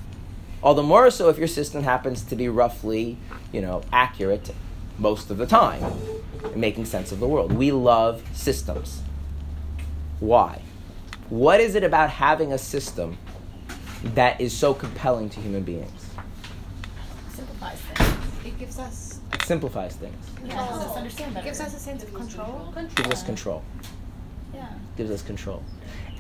[0.63, 3.17] All the more so if your system happens to be roughly,
[3.53, 4.53] you know, accurate
[4.99, 5.83] most of the time,
[6.53, 7.53] in making sense of the world.
[7.53, 9.01] We love systems.
[10.21, 10.61] Why?
[11.31, 13.17] What is it about having a system
[14.03, 16.07] that is so compelling to human beings?
[17.33, 18.17] Simplifies things.
[18.45, 22.03] It gives us It simplifies things, Yeah, helps us understand it gives us a sense
[22.03, 22.75] of control.
[22.97, 23.63] gives us control.
[24.53, 24.67] Yeah.
[24.97, 25.63] gives us control.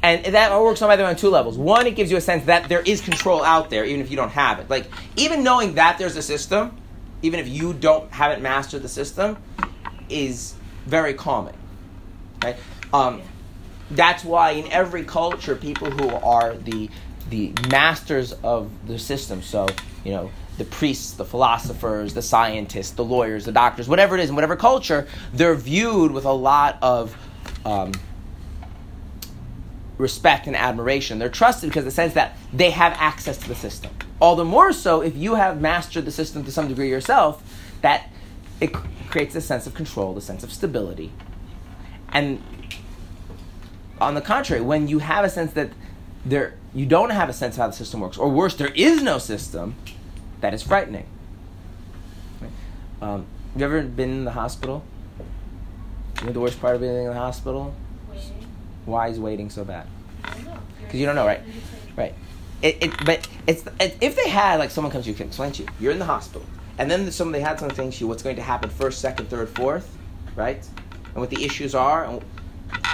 [0.02, 1.58] And that works on either on two levels.
[1.58, 4.16] One, it gives you a sense that there is control out there, even if you
[4.16, 4.70] don't have it.
[4.70, 4.86] Like,
[5.16, 6.76] even knowing that there's a system,
[7.22, 9.36] even if you don't haven't mastered the system,
[10.08, 10.54] is
[10.86, 11.56] very calming.
[12.42, 12.56] Right?
[12.94, 13.20] Um,
[13.90, 16.88] that's why in every culture, people who are the
[17.28, 19.68] the masters of the system, so
[20.04, 24.28] you know the priests, the philosophers, the scientists, the lawyers, the doctors, whatever it is,
[24.28, 27.16] in whatever culture, they're viewed with a lot of
[27.64, 27.92] um,
[30.00, 31.18] respect and admiration.
[31.18, 33.92] They're trusted because the sense that they have access to the system.
[34.20, 37.42] All the more so if you have mastered the system to some degree yourself,
[37.82, 38.10] that
[38.60, 38.72] it
[39.08, 41.12] creates a sense of control, the sense of stability.
[42.12, 42.42] And
[44.00, 45.70] on the contrary, when you have a sense that
[46.24, 49.02] there you don't have a sense of how the system works, or worse, there is
[49.02, 49.74] no system,
[50.40, 51.06] that is frightening.
[52.40, 52.50] Right?
[53.02, 54.84] Um, you ever been in the hospital?
[56.20, 57.74] You know the worst part of being in the hospital?
[58.84, 59.86] Why is waiting so bad?
[60.82, 61.40] Because you don't know, right?
[61.96, 62.14] Right.
[62.62, 65.52] It, it, but it's it, if they had like someone comes to you can explain
[65.52, 66.44] to you, you're in the hospital,
[66.78, 69.30] and then someone they had someone saying to you what's going to happen first, second,
[69.30, 69.96] third, fourth,
[70.36, 70.62] right?
[71.14, 72.22] And what the issues are, and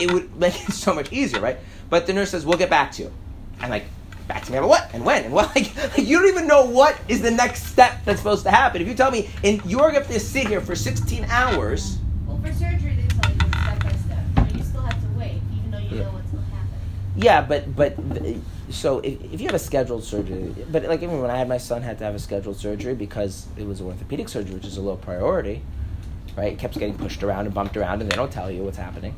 [0.01, 1.59] it would make it so much easier, right?
[1.90, 3.12] But the nurse says we'll get back to you,
[3.61, 3.85] and like
[4.29, 5.46] back to me about what and when and what?
[5.57, 8.81] Like, like you don't even know what is the next step that's supposed to happen.
[8.83, 12.53] If you tell me and you're going to sit here for 16 hours, Well, for
[12.53, 15.79] surgery, they tell you step by step, but you still have to wait, even though
[15.79, 16.03] you Yeah.
[16.05, 16.81] know what's happening.
[17.17, 17.97] Yeah, but but
[18.71, 21.59] so if, if you have a scheduled surgery, but like even when I had my
[21.59, 24.83] son, had to have a scheduled surgery because it was orthopedic surgery, which is a
[24.83, 25.63] low priority,
[26.37, 26.53] right?
[26.53, 29.15] It kept getting pushed around and bumped around, and they don't tell you what's happening.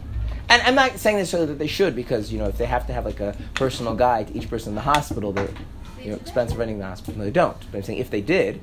[0.49, 2.93] And I'm not saying necessarily that they should because you know if they have to
[2.93, 5.51] have like a personal guide to each person in the hospital, the
[6.01, 7.19] you know expense of running the hospital.
[7.19, 7.59] No, they don't.
[7.73, 8.61] But I'm saying if they did,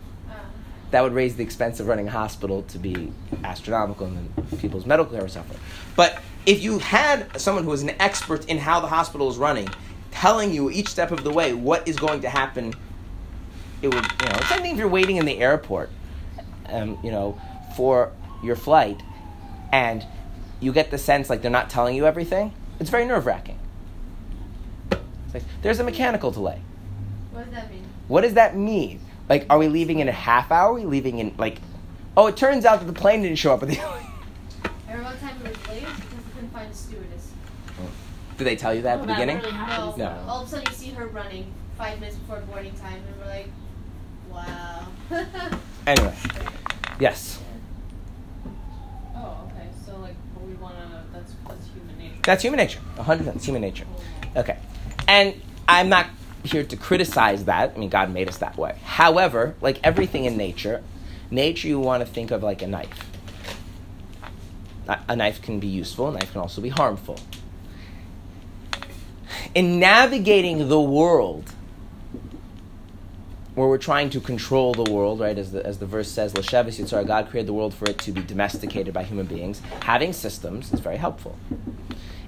[0.92, 3.12] that would raise the expense of running a hospital to be
[3.44, 5.56] astronomical and then people's medical care would suffer.
[5.96, 9.68] But if you had someone who was an expert in how the hospital is running,
[10.12, 12.74] telling you each step of the way what is going to happen,
[13.82, 15.90] it would, you know, it's like if you're waiting in the airport,
[16.68, 17.40] um, you know,
[17.76, 18.12] for
[18.44, 19.02] your flight,
[19.72, 20.06] and
[20.60, 22.54] you get the sense like they're not telling you everything.
[22.80, 23.60] It's very nerve wracking.
[24.92, 26.62] It's like there's a mechanical delay.
[27.32, 27.84] What does that mean?
[28.08, 29.02] What does that mean?
[29.28, 30.72] Like, are we leaving in a half hour?
[30.72, 31.60] Are we leaving in like?
[32.16, 33.80] Oh, it turns out that the plane didn't show up at the.
[33.80, 36.26] I remember one time it was late because
[36.76, 37.32] we couldn't find a stewardess.
[38.38, 39.38] Do they tell you that at the beginning?
[39.38, 39.52] really.
[39.52, 39.94] No.
[39.98, 40.26] No.
[40.28, 43.28] All of a sudden you see her running five minutes before boarding time, and we're
[43.28, 43.48] like,
[44.30, 44.88] wow.
[45.88, 46.16] Anyway,
[47.00, 47.40] yes,
[49.16, 49.68] Oh, okay.
[49.86, 51.04] So like, we wanna.
[51.14, 52.16] That's that's human nature.
[52.24, 52.80] that's human nature.
[52.98, 53.86] hundred percent, it's human nature.
[54.36, 54.58] Oh, okay,
[55.08, 56.08] and I'm not
[56.44, 57.74] here to criticize that.
[57.76, 58.76] I mean, God made us that way.
[58.84, 60.82] However, like everything in nature,
[61.32, 63.12] nature you want to think of like a knife.
[64.88, 66.10] A- knife can be useful.
[66.10, 67.20] A knife can also be harmful.
[69.54, 71.52] In navigating the world,
[73.56, 75.38] where we're trying to control the world, right?
[75.38, 78.12] As the, as the verse says, Lashevis Yitzhar, God created the world for it to
[78.12, 79.62] be domesticated by human beings.
[79.82, 81.38] Having systems is very helpful.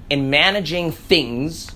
[0.10, 1.72] In managing things,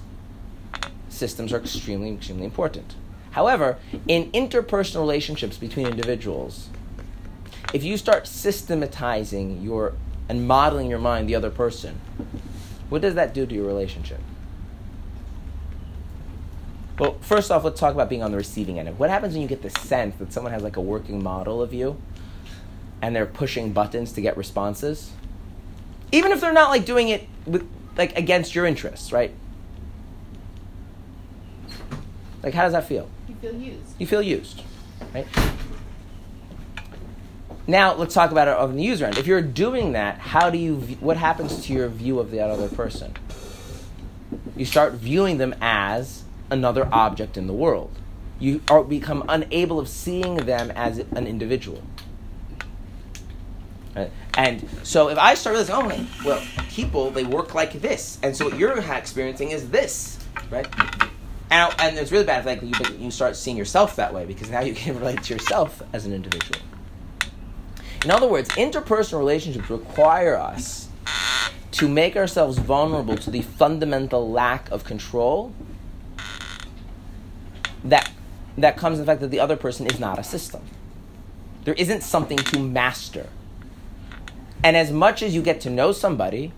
[1.10, 2.96] systems are extremely, extremely important.
[3.32, 6.70] However, in interpersonal relationships between individuals,
[7.74, 9.94] if you start systematizing your
[10.29, 11.99] and modeling your mind the other person,
[12.89, 14.19] what does that do to your relationship?
[16.99, 18.99] Well, first off, let's talk about being on the receiving end.
[18.99, 21.73] What happens when you get the sense that someone has like a working model of
[21.73, 21.99] you
[23.01, 25.12] and they're pushing buttons to get responses?
[26.12, 29.34] Even if they're not like doing it with like against your interests, right?
[32.43, 33.10] Like how does that feel?
[33.27, 33.95] you feel used.
[33.97, 34.63] You feel used,
[35.13, 35.27] right?
[37.67, 39.17] Now let's talk about it on the user end.
[39.17, 40.78] If you're doing that, how do you?
[41.00, 43.15] What happens to your view of the other person?
[44.56, 47.91] You start viewing them as another object in the world.
[48.39, 51.84] You are become unable of seeing them as an individual.
[54.36, 58.45] And so if I start realizing, oh, well, people they work like this, and so
[58.45, 60.17] what you're experiencing is this,
[60.50, 60.67] right?
[61.52, 64.50] And, and it's really bad if like you, you start seeing yourself that way because
[64.50, 66.60] now you can relate to yourself as an individual.
[68.03, 70.89] In other words, interpersonal relationships require us
[71.71, 75.53] to make ourselves vulnerable to the fundamental lack of control
[77.83, 78.11] that
[78.57, 80.61] that comes in the fact that the other person is not a system.
[81.63, 83.29] There isn't something to master.
[84.63, 86.51] And as much as you get to know somebody,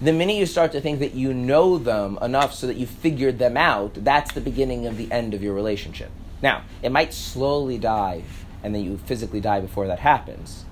[0.00, 3.38] the minute you start to think that you know them enough so that you figured
[3.38, 6.10] them out, that's the beginning of the end of your relationship.
[6.42, 8.22] Now, it might slowly die
[8.62, 10.64] and then you physically die before that happens.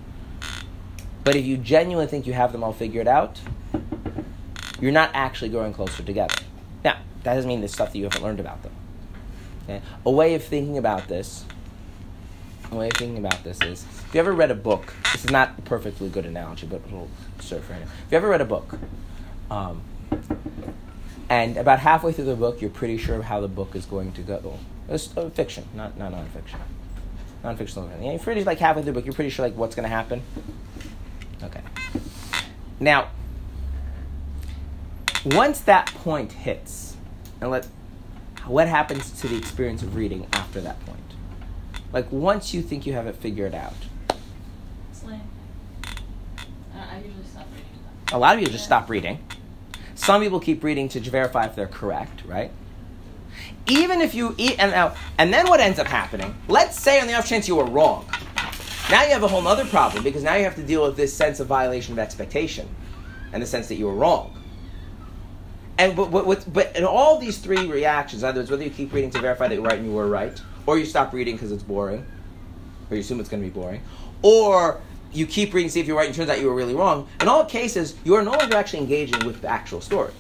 [1.24, 3.40] But if you genuinely think you have them all figured out,
[4.80, 6.36] you're not actually growing closer together.
[6.84, 8.72] Now, that doesn't mean there's stuff that you haven't learned about them.
[9.64, 9.82] Okay?
[10.04, 11.44] A way of thinking about this,
[12.70, 15.30] a way of thinking about this is, if you ever read a book, this is
[15.30, 17.08] not a perfectly good analogy, but it'll
[17.40, 17.82] serve for it.
[17.82, 18.78] If you ever read a book,
[19.50, 19.82] um,
[21.28, 24.12] and about halfway through the book, you're pretty sure of how the book is going
[24.12, 24.58] to go.
[24.88, 26.60] It's uh, fiction, not not nonfiction.
[27.46, 27.88] Non-fictional.
[28.00, 29.04] Yeah, you're pretty like halfway through the book.
[29.06, 30.20] You're pretty sure like what's going to happen.
[31.44, 31.60] Okay.
[32.80, 33.10] Now,
[35.24, 36.96] once that point hits,
[37.40, 37.68] and let
[38.46, 40.98] what happens to the experience of reading after that point?
[41.92, 43.74] Like once you think you have it figured out,
[46.74, 47.66] I usually stop reading
[48.12, 49.24] a lot of people just stop reading.
[49.94, 52.50] Some people keep reading to verify if they're correct, right?
[53.68, 56.34] Even if you eat and now and then what ends up happening?
[56.48, 58.08] Let's say on the off chance you were wrong.
[58.90, 61.12] Now you have a whole other problem because now you have to deal with this
[61.12, 62.68] sense of violation of expectation,
[63.32, 64.32] and the sense that you were wrong.
[65.78, 69.10] And but, but, but, in all these three reactions, other words, whether you keep reading
[69.10, 71.62] to verify that you're right and you were right, or you stop reading because it's
[71.62, 72.06] boring,
[72.88, 73.82] or you assume it's going to be boring,
[74.22, 74.80] or
[75.12, 77.08] you keep reading to see if you're right and turns out you were really wrong.
[77.20, 80.12] In all cases, you are no longer actually engaging with the actual story.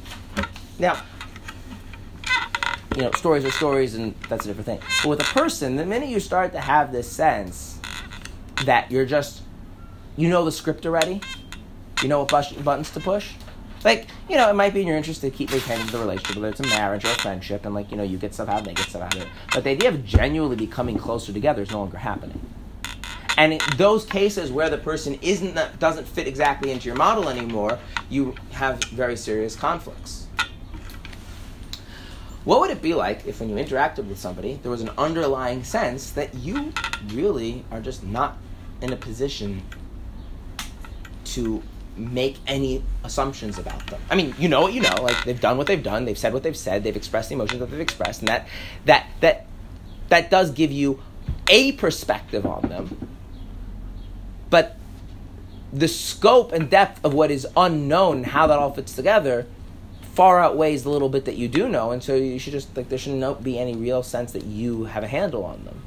[0.78, 1.02] Now,
[2.96, 4.80] you know, stories are stories, and that's a different thing.
[5.02, 7.78] But with a person, the minute you start to have this sense
[8.64, 9.42] that you're just,
[10.16, 11.20] you know the script already,
[12.02, 13.32] you know what buttons to push.
[13.84, 16.48] Like, you know, it might be in your interest to keep maintaining the relationship, whether
[16.48, 18.66] it's a marriage or a friendship, and like, you know, you get stuff out, and
[18.66, 19.28] they get stuff out of it.
[19.52, 22.40] But the idea of genuinely becoming closer together is no longer happening.
[23.36, 27.78] And in those cases where the person isn't doesn't fit exactly into your model anymore,
[28.08, 30.25] you have very serious conflicts.
[32.46, 35.64] What would it be like if when you interacted with somebody, there was an underlying
[35.64, 36.72] sense that you
[37.08, 38.38] really are just not
[38.80, 39.64] in a position
[41.24, 41.60] to
[41.96, 44.00] make any assumptions about them.
[44.08, 46.32] I mean, you know what you know, like they've done what they've done, they've said
[46.32, 48.46] what they've said, they've expressed the emotions that they've expressed, and that
[48.84, 49.46] that that
[50.08, 51.02] that does give you
[51.48, 53.08] a perspective on them.
[54.50, 54.76] But
[55.72, 59.46] the scope and depth of what is unknown, how that all fits together,
[60.16, 62.88] far outweighs the little bit that you do know, and so you should just like
[62.88, 65.82] there should not be any real sense that you have a handle on them.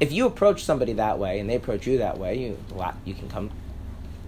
[0.00, 2.96] If you approach somebody that way and they approach you that way, you a lot
[3.04, 3.50] you can come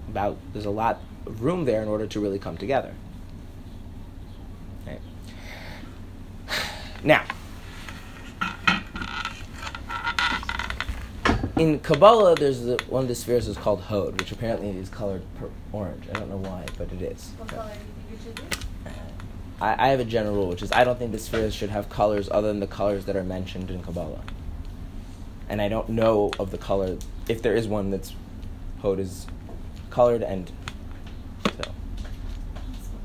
[0.06, 0.36] about.
[0.52, 2.94] There's a lot of room there in order to really come together.
[4.86, 5.00] Right.
[7.02, 7.24] Now,
[11.56, 15.22] in Kabbalah, there's the, one of the spheres is called Hod, which apparently is colored
[15.72, 16.04] orange.
[16.10, 17.30] I don't know why, but it is.
[17.38, 17.70] What color
[18.22, 18.90] do you think it should be?
[19.60, 21.88] I, I have a general rule, which is I don't think the spheres should have
[21.88, 24.20] colors other than the colors that are mentioned in Kabbalah.
[25.48, 26.96] And I don't know of the color,
[27.28, 28.14] if there is one that's
[28.80, 29.26] Hod is
[29.90, 30.50] colored, and
[31.46, 31.62] so So,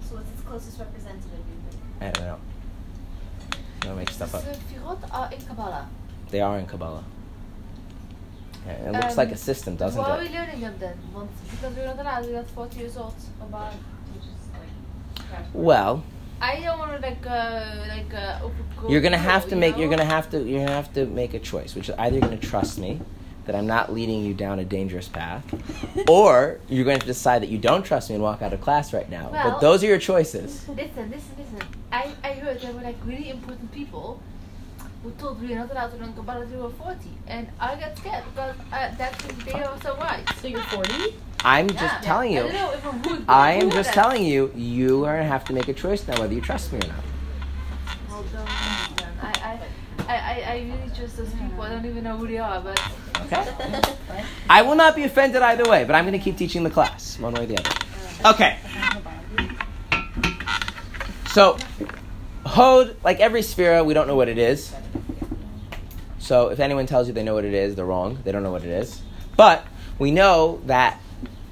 [0.09, 1.29] so what's its closest representative.
[2.01, 2.39] I don't know.
[3.81, 4.43] I don't make stuff up.
[4.43, 5.87] The Sefirot are in Kabbalah.
[6.31, 7.03] They are in Kabbalah.
[8.65, 10.03] Yeah, it looks like a Um, system, doesn't it?
[10.03, 10.29] Why are it?
[10.31, 10.97] we learning them then?
[11.13, 13.13] Want- Because we're not allowed, we're not 40 years old.
[13.41, 13.73] About
[14.13, 15.06] which is like crash
[15.53, 16.03] Well,
[16.41, 19.77] I don't want to like, uh, like, uh, overgo- you're gonna have to make.
[19.77, 20.41] You're gonna have to.
[20.43, 22.99] You're gonna have to make a choice, which is either you're gonna trust me
[23.45, 25.43] that I'm not leading you down a dangerous path,
[26.09, 28.93] or you're going to decide that you don't trust me and walk out of class
[28.93, 29.29] right now.
[29.31, 30.67] but those are your choices.
[30.67, 31.67] Listen, listen, listen.
[31.91, 34.21] I, I heard there were like really important people
[35.07, 36.99] who told me not allowed to learn Kabbalah until we were 40.
[37.27, 40.27] And I got scared because uh, that's they are so right.
[40.41, 41.15] So you're 40?
[41.45, 41.75] I'm Yeah.
[41.79, 42.43] just telling I you.
[42.43, 44.51] don't know if I'm good, I am just at- telling you.
[44.53, 47.03] You are gonna have to make a choice now whether you trust me or not.
[48.09, 49.13] Hold on, hold on.
[49.21, 51.61] I, I, I, I, I really trust those people.
[51.61, 52.77] I don't even know who they are, but
[53.25, 53.45] Okay.
[54.49, 57.17] I will not be offended either way, but I'm going to keep teaching the class
[57.19, 57.71] one way or the other.
[58.31, 58.57] Okay.
[61.29, 61.57] So,
[62.47, 64.73] Hod, like every sphere, we don't know what it is.
[66.19, 68.19] So, if anyone tells you they know what it is, they're wrong.
[68.23, 69.01] They don't know what it is.
[69.35, 69.65] But
[69.99, 70.99] we know that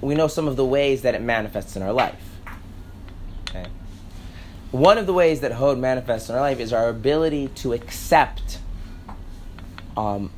[0.02, 2.22] we know some of the ways that it manifests in our life.
[3.50, 3.66] Okay.
[4.72, 8.60] One of the ways that Hod manifests in our life is our ability to accept
[9.96, 10.32] um,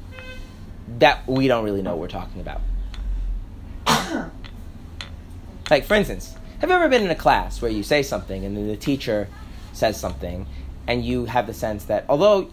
[1.00, 2.62] that we don't really know what we're talking about.
[5.70, 8.56] like, for instance, have you ever been in a class where you say something and
[8.56, 9.28] then the teacher
[9.78, 10.46] says something
[10.88, 12.50] and you have the sense that although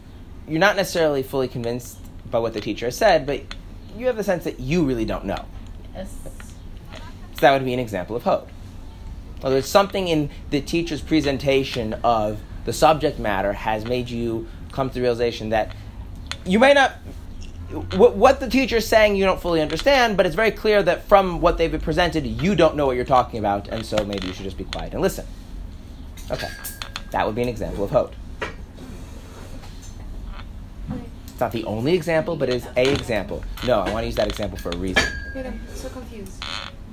[0.46, 1.98] you're not necessarily fully convinced
[2.30, 3.42] by what the teacher has said, but
[3.96, 5.44] you have the sense that you really don't know?
[5.94, 6.12] Yes.
[7.34, 8.48] So that would be an example of Hod.
[9.42, 14.88] Well, there's something in the teacher's presentation of the subject matter has made you come
[14.88, 15.74] to the realization that
[16.44, 16.94] you may not
[17.96, 21.04] what, what the teacher is saying you don't fully understand, but it's very clear that
[21.04, 24.32] from what they've presented, you don't know what you're talking about, and so maybe you
[24.32, 25.26] should just be quiet and listen.
[26.30, 26.48] Okay,
[27.14, 28.12] that would be an example of Hod.
[31.28, 33.44] It's not the only example, but it is a example.
[33.64, 35.04] No, I want to use that example for a reason.
[35.32, 36.42] Wait, I'm so confused.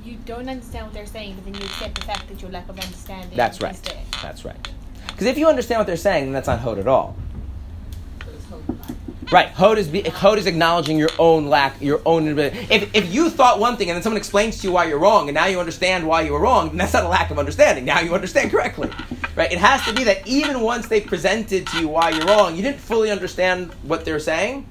[0.06, 2.70] You don't understand what they're saying, but then you accept the fact that your lack
[2.70, 3.76] of understanding That's right.
[4.22, 4.70] That's right.
[5.08, 7.16] Because if you understand what they're saying, then that's not Hod at all.
[9.32, 9.48] Right.
[9.48, 12.68] Hod is be, Hod is acknowledging your own lack, your own ability.
[12.70, 15.30] If, if you thought one thing and then someone explains to you why you're wrong,
[15.30, 17.86] and now you understand why you were wrong, then that's not a lack of understanding.
[17.86, 18.90] Now you understand correctly.
[19.36, 19.50] Right.
[19.50, 22.62] It has to be that even once they presented to you why you're wrong, you
[22.62, 24.68] didn't fully understand what they're saying.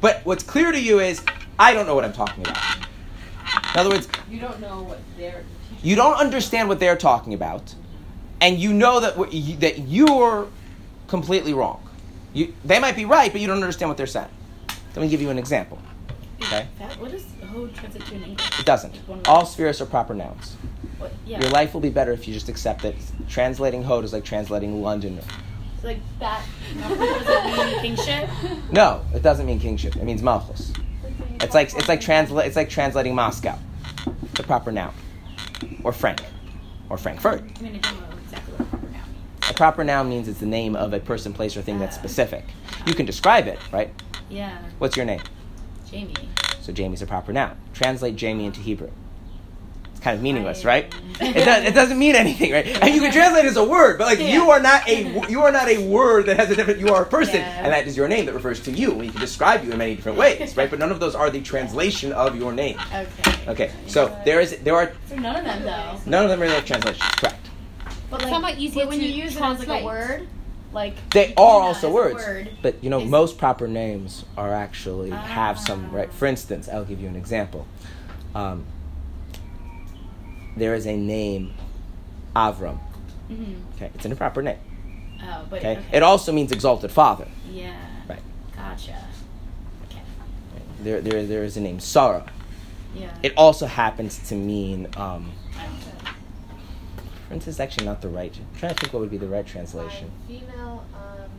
[0.00, 1.22] But what's clear to you is,
[1.56, 2.58] I don't know what I'm talking about.
[3.74, 5.44] In other words, You don't know what they're.
[5.82, 7.74] you don't understand what they're talking about,
[8.40, 10.48] and you know that you, that you're
[11.06, 11.86] completely wrong.
[12.32, 14.28] You, they might be right, but you don't understand what they're saying.
[14.94, 15.78] Let me give you an example.
[16.42, 18.60] Okay, That, what does Hod translate to in English?
[18.60, 18.98] it doesn't.
[19.26, 20.56] All spheres are proper nouns.
[20.98, 21.40] What, yeah.
[21.40, 22.94] Your life will be better if you just accept that
[23.28, 25.18] translating Hod is like translating London.
[25.74, 26.42] It's like that.
[26.78, 28.28] Does mean kingship?
[28.72, 29.96] No, it doesn't mean kingship.
[29.96, 30.72] It means malchus.
[31.40, 33.58] It's like it's like transla- It's like translating Moscow.
[34.30, 34.94] It's a proper noun,
[35.84, 36.22] or Frank,
[36.88, 37.42] or Frankfurt.
[37.58, 39.39] I mean, I don't know exactly what proper noun means.
[39.50, 42.00] A proper noun means it's the name of a person, place, or thing that's uh.
[42.00, 42.44] specific.
[42.86, 43.90] You can describe it, right?
[44.30, 45.20] Yeah, What's your name?
[45.90, 46.14] Jamie.
[46.60, 47.56] So Jamie's a proper noun.
[47.74, 48.90] Translate Jamie into Hebrew.
[49.90, 50.94] It's kind of meaningless, Right.
[51.20, 52.64] It, does, it doesn't mean anything, right?
[52.80, 55.42] And you can translate it as a word, but like you are not a you
[55.42, 56.78] are not a word that has a different.
[56.80, 57.64] You are a person, Yeah.
[57.64, 58.92] and that is your name that refers to you.
[58.92, 60.70] We can describe you in many different ways, right?
[60.70, 62.78] But none of those are the translation of your name.
[62.94, 63.48] Okay.
[63.48, 66.00] Okay, so there is there are So none of them though.
[66.10, 67.36] none of them are like translations, correct?
[68.10, 70.26] But It's like, not easier but when to you use it as like a word,
[70.72, 75.10] like They are also words, word but you know is- most proper names are actually
[75.10, 75.96] have some Ah.
[75.96, 76.12] right.
[76.12, 77.66] For instance, I'll give you an example.
[78.34, 78.64] Um,
[80.56, 81.54] there is a name,
[82.34, 82.78] Avram.
[83.30, 83.56] Mhm.
[83.76, 84.58] Okay, it's an improper name.
[85.22, 85.84] Oh, but Okay, okay.
[85.92, 87.26] it also means exalted father.
[87.50, 87.72] yeah.
[88.08, 88.18] Right.
[88.56, 88.96] Gotcha.
[89.88, 90.00] Okay.
[90.82, 92.24] There, there, there is a name Sarah.
[92.94, 93.10] Yeah.
[93.22, 95.30] It also happens to mean um,
[97.30, 97.32] I.
[97.34, 98.36] Prince is actually not the right.
[98.36, 100.10] I'm trying to think what would be the right translation.
[100.26, 101.30] Fine female um.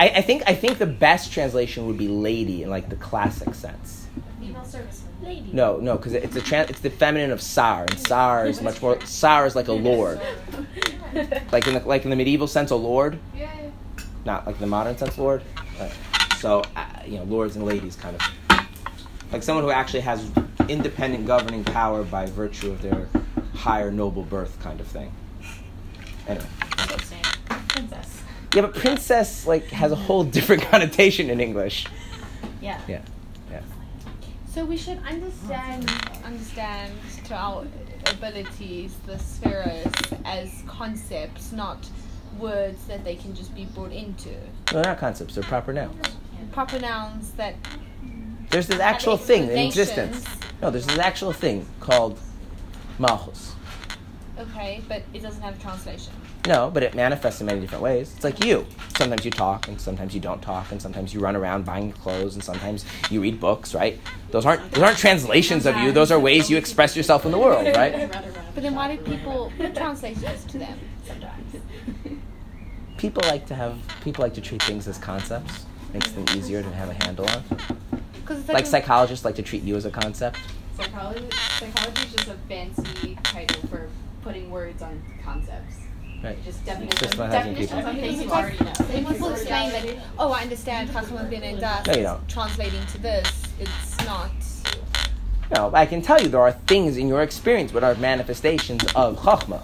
[0.00, 3.54] I, I think I think the best translation would be lady in like the classic
[3.54, 4.06] sense.
[4.40, 5.02] female service.
[5.22, 5.48] Lady.
[5.52, 8.82] No, no, because it's a tran- it's the feminine of sar, and sar is much
[8.82, 9.00] more.
[9.06, 10.20] Sar is like a lord,
[11.52, 14.04] like in the like in the medieval sense, a lord, Yeah, yeah.
[14.26, 15.42] not like the modern sense, lord.
[15.80, 15.92] Right.
[16.38, 18.66] So uh, you know, lords and ladies, kind of
[19.32, 20.30] like someone who actually has
[20.68, 23.08] independent governing power by virtue of their
[23.56, 25.12] higher noble birth, kind of thing.
[26.28, 26.46] Anyway.
[27.68, 28.22] Princess.
[28.54, 31.86] Yeah, but princess like has a whole different connotation in English.
[32.60, 32.80] Yeah.
[32.88, 33.02] Yeah.
[33.50, 33.60] Yeah.
[34.48, 35.90] So we should understand
[36.24, 36.92] understand
[37.26, 37.66] to our
[38.06, 39.86] abilities the spheres
[40.24, 41.88] as concepts, not
[42.38, 44.30] words that they can just be brought into.
[44.30, 44.36] No,
[44.72, 46.06] they're not concepts, they're proper nouns.
[46.52, 47.54] Proper nouns that
[48.50, 50.24] There's this actual thing in existence.
[50.62, 52.18] No, there's this actual thing called
[52.98, 53.54] malchus.
[54.38, 56.12] okay, but it doesn't have a translation.
[56.46, 58.12] No, but it manifests in many different ways.
[58.14, 58.66] It's like you.
[58.96, 62.34] Sometimes you talk, and sometimes you don't talk, and sometimes you run around buying clothes,
[62.34, 63.98] and sometimes you read books, right?
[64.30, 65.90] Those aren't those aren't translations of you.
[65.90, 68.08] Those are ways you express yourself in the world, right?
[68.54, 71.56] But then why do people put translations to them sometimes?
[72.96, 75.66] People like to have people like to treat things as concepts.
[75.92, 77.42] Makes them easier to have a handle on.
[78.48, 80.38] Like psychologists like to treat you as a concept.
[80.76, 81.26] Psychology,
[81.58, 83.88] psychology is just a fancy title for
[84.22, 85.76] putting words on concepts.
[86.22, 86.42] Right.
[86.44, 87.88] Just definitions, just not having definitions people.
[87.88, 88.72] on things you already know.
[88.72, 92.28] When people explain that, oh, I understand chachma binah and Daas No, you don't.
[92.28, 94.30] translating to this, it's not.
[95.54, 99.18] No, I can tell you there are things in your experience which are manifestations of
[99.20, 99.62] chachma,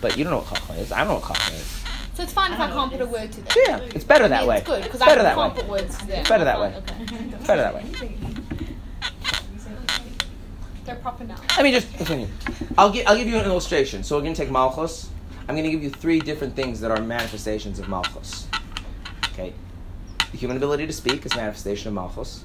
[0.00, 0.90] but you don't know what chachma is.
[0.92, 1.74] I don't know what chachma is.
[2.14, 3.56] So it's fine if I can't put a word to that.
[3.68, 4.56] Yeah, it's better I that mean, way.
[4.58, 5.60] It's good because I better can't that way.
[5.62, 6.18] put words to them.
[6.20, 6.74] It's better that way.
[6.76, 7.26] Okay.
[7.32, 7.84] It's better that way.
[10.88, 11.42] They're proper nouns.
[11.54, 12.26] Let me just continue.
[12.78, 14.02] I'll give I'll give you an illustration.
[14.02, 15.10] So we're gonna take malchus.
[15.46, 18.46] I'm gonna give you three different things that are manifestations of malchus.
[19.34, 19.52] Okay,
[20.32, 22.42] the human ability to speak is manifestation of malchus.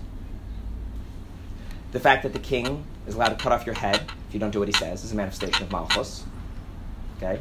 [1.94, 4.52] The fact that the king is allowed to cut off your head if you don't
[4.52, 6.26] do what he says is a manifestation of malchus.
[7.18, 7.39] Okay,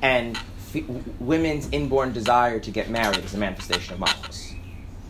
[0.00, 0.36] and
[0.72, 0.84] f-
[1.18, 4.54] women's inborn desire to get married is a manifestation of malchus,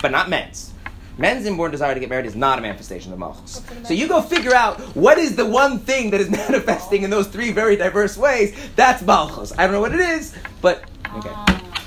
[0.00, 0.73] but not men's.
[1.16, 3.62] Men's inborn desire to get married is not a manifestation of malchus.
[3.84, 7.28] So you go figure out what is the one thing that is manifesting in those
[7.28, 8.54] three very diverse ways.
[8.74, 9.52] That's malchus.
[9.56, 10.84] I don't know what it is, but
[11.16, 11.30] okay,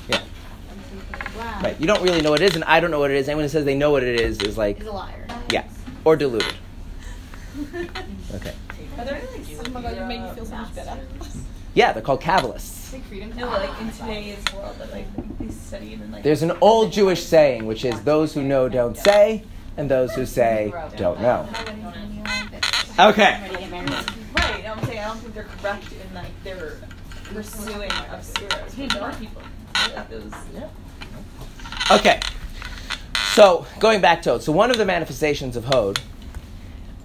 [0.07, 0.21] yeah,
[1.37, 1.59] Wow.
[1.61, 1.79] right.
[1.79, 3.27] You don't really know what it is, and I don't know what it is.
[3.27, 5.27] Anyone who says they know what it is is like, He's a liar.
[5.51, 5.65] yeah,
[6.05, 6.53] or deluded.
[8.35, 8.53] Okay,
[8.99, 10.97] Are there any like Oh my god, you made me feel so much better.
[11.73, 12.93] yeah, they're called Kabbalists.
[12.93, 13.35] like freedom?
[13.35, 15.07] No, like in today's world that like
[15.47, 18.97] they study and like There's an old Jewish saying, which is those who know don't
[18.97, 19.43] say,
[19.77, 21.47] and those who say don't know.
[22.99, 23.39] Okay.
[24.35, 26.77] Right, I'm saying I don't think they're correct in like their
[27.25, 29.41] pursuing of spheres, but there are people.
[31.91, 32.19] Okay.
[33.33, 35.99] So going back to Hod, so one of the manifestations of Hod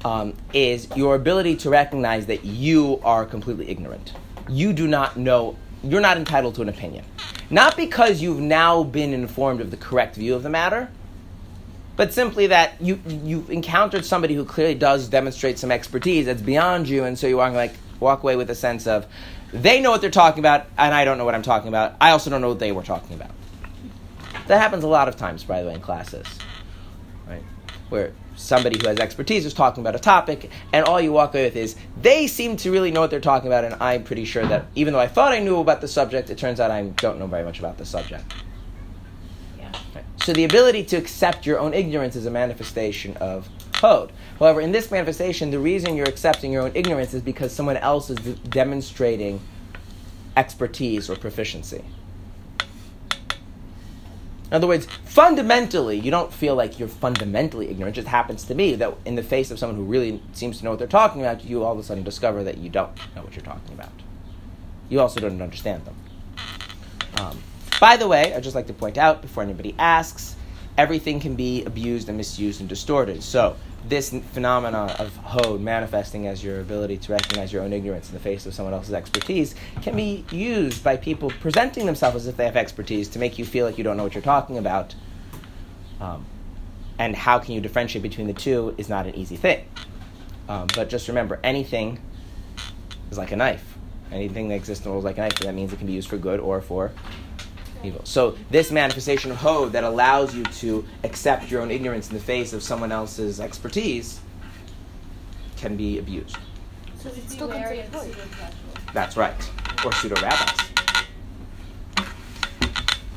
[0.05, 4.13] um, is your ability to recognize that you are completely ignorant.
[4.49, 5.57] You do not know.
[5.85, 7.05] You're not entitled to an opinion,
[7.51, 10.89] not because you've now been informed of the correct view of the matter,
[11.97, 16.89] but simply that you you've encountered somebody who clearly does demonstrate some expertise that's beyond
[16.89, 19.07] you, and so you walk like walk away with a sense of
[19.53, 21.95] they know what they're talking about, and I don't know what I'm talking about.
[22.01, 23.31] I also don't know what they were talking about.
[24.47, 26.27] That happens a lot of times, by the way, in classes,
[27.29, 27.43] right?
[27.89, 31.45] Where somebody who has expertise is talking about a topic, and all you walk away
[31.45, 34.47] with is they seem to really know what they're talking about, and I'm pretty sure
[34.47, 37.19] that even though I thought I knew about the subject, it turns out I don't
[37.19, 38.33] know very much about the subject.
[39.95, 40.05] Right.
[40.23, 44.13] So the ability to accept your own ignorance is a manifestation of Hod.
[44.39, 48.11] However, in this manifestation, the reason you're accepting your own ignorance is because someone else
[48.11, 49.41] is de- demonstrating
[50.37, 51.85] expertise or proficiency.
[54.53, 57.97] In other words, fundamentally, you don't feel like you're fundamentally ignorant.
[57.97, 60.65] It just happens to be that in the face of someone who really seems to
[60.65, 63.23] know what they're talking about, you all of a sudden discover that you don't know
[63.23, 63.89] what you're talking about.
[64.91, 65.95] You also don't understand them.
[67.17, 67.43] Um,
[67.81, 70.37] by the way, I'd just like to point out before anybody asks,
[70.77, 73.23] everything can be abused and misused and distorted.
[73.23, 78.09] So, this n- phenomena of Hod manifesting as your ability to recognize your own ignorance
[78.09, 82.27] in the face of someone else's expertise can be used by people presenting themselves as
[82.27, 84.59] if they have expertise to make you feel like you don't know what you're talking
[84.59, 84.95] about.
[86.01, 86.25] Um,
[86.99, 89.67] and how can you differentiate between the two is not an easy thing.
[90.49, 91.99] Um, but just remember, anything
[93.11, 93.77] is like a knife.
[94.11, 95.39] Anything that exists in the world is like a knife.
[95.41, 96.93] That means it can be used for good or for
[97.85, 98.01] evil.
[98.05, 102.23] So this manifestation of Hod that allows you to accept your own ignorance in the
[102.23, 104.21] face of someone else's expertise
[105.57, 106.37] can be abused.
[106.99, 108.17] So it's still considered Hod.
[108.93, 109.51] That's right.
[109.85, 110.71] Or pseudo rabbis.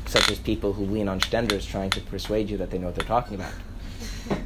[0.06, 2.94] Such as people who lean on shtenders trying to persuade you that they know what
[2.94, 3.52] they're talking about.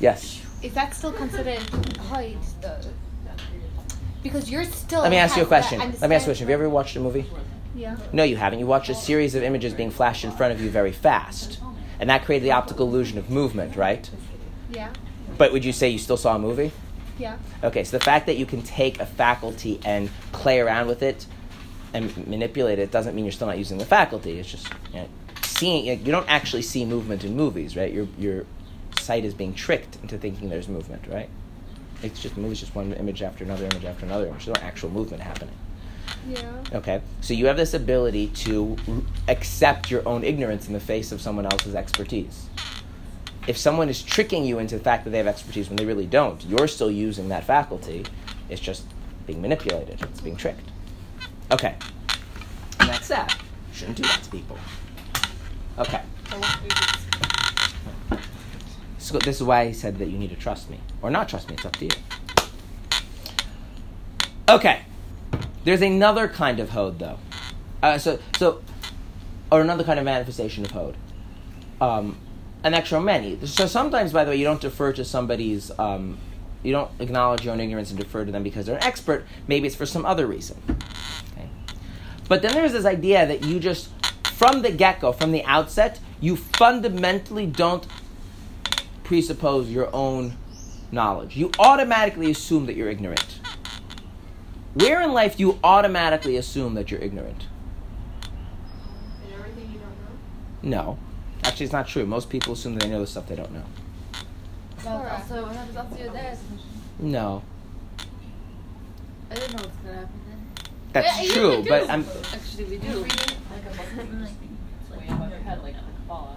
[0.00, 0.42] yes.
[0.62, 1.62] Is that still considered
[1.98, 2.80] Hod though?
[4.22, 5.02] Because you're still.
[5.02, 5.78] Let me ask you a question.
[5.78, 6.46] Let me ask you a question.
[6.46, 7.26] Have you ever watched a movie?
[7.78, 7.96] Yeah.
[8.12, 8.58] No, you haven't.
[8.58, 11.60] You watched a series of images being flashed in front of you very fast.
[12.00, 14.10] And that created the optical illusion of movement, right?
[14.70, 14.92] Yeah.
[15.36, 16.72] But would you say you still saw a movie?
[17.18, 17.38] Yeah.
[17.62, 21.26] Okay, so the fact that you can take a faculty and play around with it
[21.94, 24.38] and manipulate it doesn't mean you're still not using the faculty.
[24.38, 25.08] It's just you know,
[25.42, 25.86] seeing.
[25.86, 27.92] You don't actually see movement in movies, right?
[27.92, 28.44] Your your
[28.98, 31.30] sight is being tricked into thinking there's movement, right?
[32.02, 34.46] It's just movies, just one image after another image after another image.
[34.46, 35.54] There's no actual movement happening.
[36.28, 36.52] Yeah.
[36.74, 38.76] Okay, so you have this ability to
[39.28, 42.48] accept your own ignorance in the face of someone else's expertise.
[43.46, 46.06] If someone is tricking you into the fact that they have expertise when they really
[46.06, 48.04] don't, you're still using that faculty.
[48.50, 48.84] It's just
[49.26, 50.02] being manipulated.
[50.02, 50.68] It's being tricked.
[51.50, 51.74] Okay,
[52.80, 53.40] and that's that.
[53.72, 54.58] Shouldn't do that to people.
[55.78, 56.02] Okay.
[58.98, 61.48] So this is why he said that you need to trust me or not trust
[61.48, 61.54] me.
[61.54, 61.90] It's up to you.
[64.50, 64.82] Okay.
[65.68, 67.18] There's another kind of Hod, though.
[67.82, 68.62] Uh, so, so,
[69.52, 70.96] or another kind of manifestation of Hod.
[71.78, 72.16] Um,
[72.64, 73.38] an extra many.
[73.44, 75.70] So sometimes, by the way, you don't defer to somebody's.
[75.78, 76.16] Um,
[76.62, 79.26] you don't acknowledge your own ignorance and defer to them because they're an expert.
[79.46, 80.56] Maybe it's for some other reason.
[81.32, 81.50] Okay.
[82.30, 83.90] But then there's this idea that you just,
[84.24, 87.86] from the get go, from the outset, you fundamentally don't
[89.04, 90.38] presuppose your own
[90.90, 91.36] knowledge.
[91.36, 93.38] You automatically assume that you're ignorant.
[94.74, 97.46] Where in life do you automatically assume that you're ignorant?
[98.22, 100.78] And everything you don't know.
[100.94, 100.98] No.
[101.44, 102.04] Actually, it's not true.
[102.06, 103.64] Most people assume that they know the stuff they don't know.
[104.82, 105.22] Torah.
[105.28, 106.38] So what happens after you're dead?
[106.98, 107.42] No.
[109.30, 110.46] I didn't know what's gonna happen then.
[110.92, 111.68] That's Yeah, true, can do.
[111.68, 112.04] but I'm.
[112.32, 113.00] Actually, we do.
[113.00, 114.30] Like a bucket, like
[114.98, 116.36] way above your head, like a Kabbalah.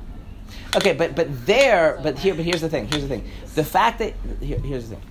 [0.76, 2.88] Okay, but but there, but here, but here's the thing.
[2.88, 3.30] Here's the thing.
[3.56, 5.06] The fact that here, here's the thing.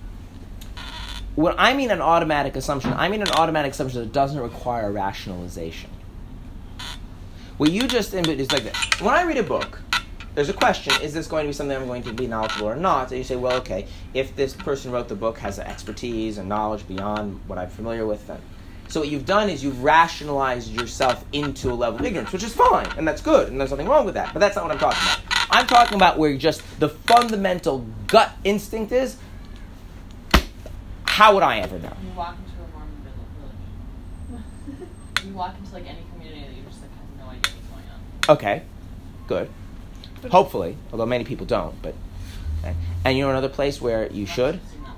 [1.35, 5.89] When I mean an automatic assumption, I mean an automatic assumption that doesn't require rationalization.
[7.57, 8.75] What you just input is like this.
[8.99, 9.79] When I read a book,
[10.35, 12.75] there's a question: Is this going to be something I'm going to be knowledgeable or
[12.75, 13.11] not?
[13.11, 16.87] And you say, well, okay, if this person wrote the book has expertise and knowledge
[16.87, 18.41] beyond what I'm familiar with, then.
[18.89, 22.53] So what you've done is you've rationalized yourself into a level of ignorance, which is
[22.53, 24.33] fine, and that's good, and there's nothing wrong with that.
[24.33, 25.47] But that's not what I'm talking about.
[25.49, 29.15] I'm talking about where just the fundamental gut instinct is.
[31.11, 31.91] How would I ever know?
[32.01, 32.95] You walk into a Mormon
[34.29, 34.89] village.
[35.25, 37.83] you walk into like any community that you just like have no idea what's going
[38.29, 38.35] on.
[38.37, 38.63] Okay,
[39.27, 39.49] good.
[40.31, 41.79] Hopefully, although many people don't.
[41.81, 41.95] But
[42.63, 42.73] eh.
[43.03, 44.61] and you know another place where you should.
[44.71, 44.95] Seen that.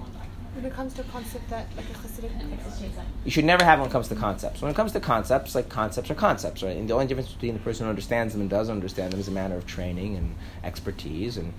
[0.54, 2.84] When it comes to a concept that, like a Hasidic text.
[3.26, 4.62] You should never have when it comes to concepts.
[4.62, 6.78] When it comes to concepts, like concepts are concepts, right?
[6.78, 9.30] And the only difference between the person who understands them and doesn't understand them is
[9.30, 11.38] a matter of training and expertise.
[11.38, 11.54] And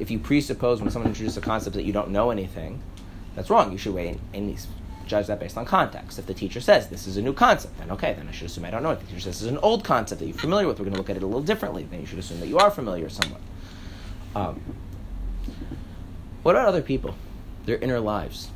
[0.00, 2.82] if you presuppose when someone introduces a concept that you don't know anything,
[3.40, 3.72] that's wrong.
[3.72, 4.66] You should weigh and and
[5.06, 6.18] judge that based on context.
[6.18, 8.66] If the teacher says this is a new concept, then okay, then I should assume
[8.66, 8.94] I don't know it.
[8.94, 10.92] If the teacher says this is an old concept that you're familiar with, we're going
[10.92, 11.84] to look at it a little differently.
[11.84, 13.40] Then you should assume that you are familiar somewhat.
[14.36, 14.60] Um,
[16.42, 17.14] what about other people?
[17.64, 18.50] Their inner lives.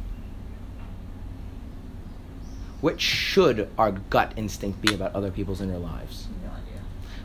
[2.82, 6.28] What should our gut instinct be about other people's inner lives?
[6.44, 6.82] No idea.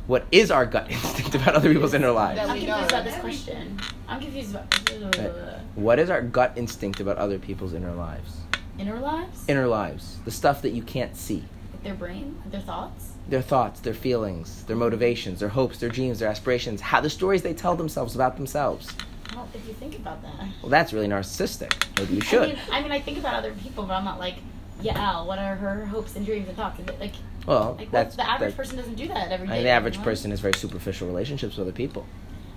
[0.08, 2.40] What is our gut instinct about other people's inner lives?
[2.40, 2.86] That I'm we know.
[2.86, 3.78] about this question.
[4.10, 4.74] I'm confused about
[5.18, 5.32] Right.
[5.76, 8.38] What is our gut instinct about other people's inner lives?
[8.78, 10.18] inner lives, Inner lives.
[10.26, 11.44] The stuff that you can't see.
[11.74, 13.12] Like their brain, their thoughts.
[13.28, 17.42] Their thoughts, their feelings, their motivations, their hopes, their dreams, their aspirations, how the stories
[17.42, 18.90] they tell themselves about themselves.
[19.30, 20.48] I don't think you think about that.
[20.62, 21.74] Well, that's really narcissistic.
[22.00, 22.48] Maybe you I should.
[22.50, 24.36] mean, I mean, I think about other people, but I'm not like,
[24.82, 26.80] yeah, Al, what are her hopes and dreams and thoughts?
[27.02, 27.14] Like,
[27.46, 29.54] Well, like that's the average that- person doesn't do that every day.
[29.54, 32.06] I mean, the average person has very superficial relationships with other people.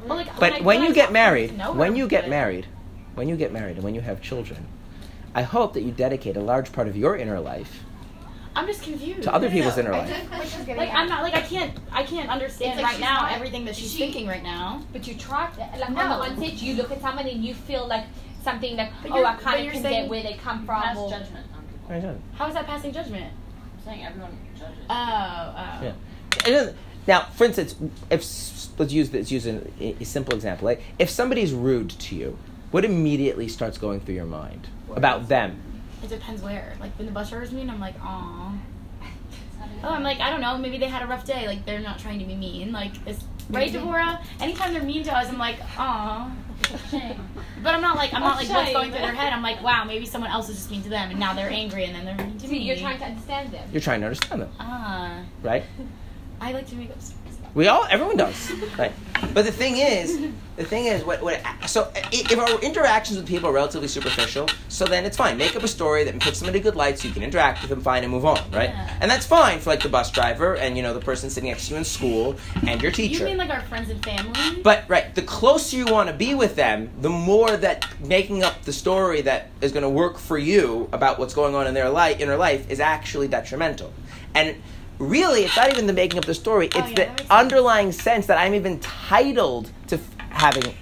[0.03, 0.09] Mm-hmm.
[0.09, 2.67] Well, like, But I- when you get married, them to know when you get married,
[3.15, 4.67] when you get married and when you have children,
[5.35, 7.81] I hope that you dedicate a large part of your inner life
[8.55, 9.23] I'm just confused.
[9.23, 9.83] to other No, people's no.
[9.83, 10.09] inner I life.
[10.11, 12.85] think what she's getting Like at- I'm not like I can't I can't understand like
[12.93, 14.83] right now not- everything that she's she- thinking right now.
[14.93, 15.79] But you track that.
[15.81, 16.13] Like on No.
[16.15, 18.05] the one stage, you look at someone and you feel like
[18.45, 20.67] something like, But oh, I but kind you're of can saying get where they come
[20.67, 21.05] Pass from.
[21.05, 22.19] or- judgment on people.
[22.35, 23.25] How is that passing judgment?
[23.79, 24.75] I'm saying everyone judges.
[24.91, 24.95] Oh,
[25.57, 25.93] oh.
[26.47, 26.73] Yeah.
[27.07, 27.75] And then- Now, for instance,
[28.11, 30.65] if let's use let's use an, a simple example.
[30.67, 32.39] Like if somebody's rude to you,
[32.71, 35.61] what immediately starts going through your mind about them?
[36.03, 36.75] It depends where.
[36.81, 38.53] Like when the bus drivers mean, I'm like, aw.
[39.85, 40.57] Oh, I'm like, I don't know.
[40.59, 41.47] Maybe they had a rough day.
[41.47, 42.71] Like they're not trying to be mean.
[42.73, 43.19] Like this,
[43.51, 44.21] right, Devorah?
[44.41, 46.31] Anytime they're mean to us, I'm like, aw.
[46.91, 47.29] Shame.
[47.63, 49.33] But I'm not like I'm not like what's going through their head.
[49.33, 51.85] I'm like, wow, maybe someone else is just mean to them, and now they're angry,
[51.85, 52.59] and then they're mean to See, me.
[52.65, 53.69] you're trying to understand them.
[53.73, 55.63] You're trying to understand them, Ah, right?
[56.43, 57.39] I like to make up stories.
[57.55, 58.93] We all, everyone does, right?
[59.33, 60.19] But the thing is,
[60.57, 64.85] the thing is, what, what, so if our interactions with people are relatively superficial, so
[64.85, 65.39] then it's fine.
[65.39, 67.61] Make up a story that puts them in a good light so you can interact
[67.61, 68.71] with them fine and move on, right?
[68.71, 68.99] Yeah.
[69.01, 71.69] And that's fine for like the bus driver and you know the person sitting next
[71.69, 72.35] to you in school
[72.67, 73.21] and your teacher.
[73.21, 74.63] You mean like our friends and family?
[74.63, 78.63] But right, the closer you want to be with them, the more that making up
[78.63, 81.89] the story that is going to work for you about what's going on in their
[81.89, 83.93] life, inner life, is actually detrimental.
[84.35, 84.57] And
[85.03, 87.93] really, it's not even the making up the story; oh, it's Oh, yeah, the underlying
[87.93, 90.75] sense that I'm even entitled to f- having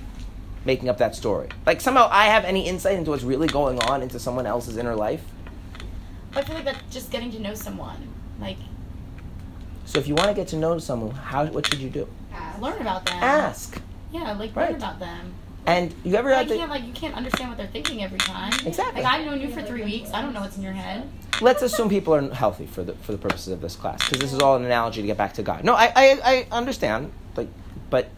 [0.65, 1.49] making up that story.
[1.67, 4.95] Like somehow I have any insight into what's really going on into someone else's inner
[4.95, 5.23] life.
[6.35, 8.09] I feel like that's just getting to know someone.
[8.41, 8.59] Like
[9.87, 12.07] So if you want to get to know someone, how what should you do?
[12.61, 13.23] learn about them.
[13.23, 13.81] Ask.
[14.13, 14.71] Yeah, like Right.
[14.73, 15.33] learn about them.
[15.67, 18.53] And you ever had can't like you can't understand what they're thinking every time.
[18.67, 19.03] Exactly.
[19.03, 20.11] Like I've known you for three weeks.
[20.13, 21.09] I don't know what's in your head.
[21.41, 24.33] let's assume people are healthy for the for the purposes of this class because this
[24.33, 25.63] is all an analogy to get back to God.
[25.65, 27.49] No, I I, I understand, like,
[27.91, 28.09] but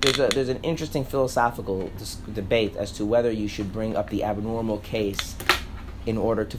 [0.00, 4.10] there's a there's an interesting philosophical dis- debate as to whether you should bring up
[4.10, 5.34] the abnormal case
[6.06, 6.58] in order to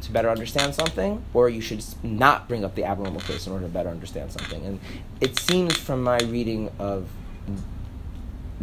[0.00, 3.66] to better understand something, or you should not bring up the abnormal case in order
[3.66, 4.64] to better understand something.
[4.64, 4.80] And
[5.20, 7.08] it seems from my reading of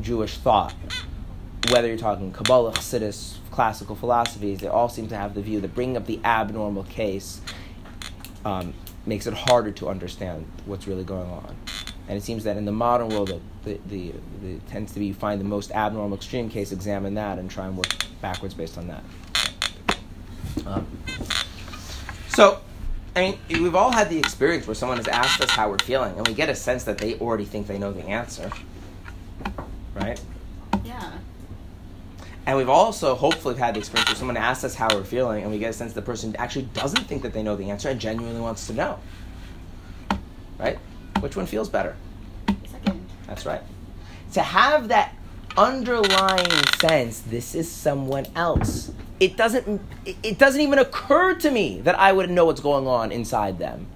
[0.02, 0.74] Jewish thought
[1.70, 5.74] whether you're talking Kabbalah, Chassidus, classical philosophies, they all seem to have the view that
[5.74, 7.41] bringing up the abnormal case
[8.44, 8.74] um,
[9.06, 11.56] makes it harder to understand what's really going on.
[12.10, 15.14] And it seems that in the modern world, the, the, the, tends to be you
[15.14, 18.88] find the most abnormal extreme case, examine that, and try and work backwards based on
[18.89, 19.04] that.
[20.66, 20.86] Um,
[22.28, 22.60] so,
[23.16, 26.18] I mean, we've all had the experience where someone has asked us how we're feeling,
[26.18, 28.52] and we get a sense that they already think they know the answer,
[29.94, 30.22] right?
[30.84, 31.12] Yeah.
[32.46, 35.52] And we've also hopefully had the experience where someone asks us how we're feeling, and
[35.52, 38.00] we get a sense the person actually doesn't think that they know the answer and
[38.00, 39.00] genuinely wants to know.
[40.60, 40.78] Right?
[41.20, 41.96] Which one feels better?
[42.70, 43.06] Second.
[43.28, 43.62] That's right.
[44.34, 45.16] To have that
[45.56, 48.91] underlying sense, this is someone else.
[49.20, 49.80] It doesn't.
[50.06, 53.88] It doesn't even occur to me that I would know what's going on inside them.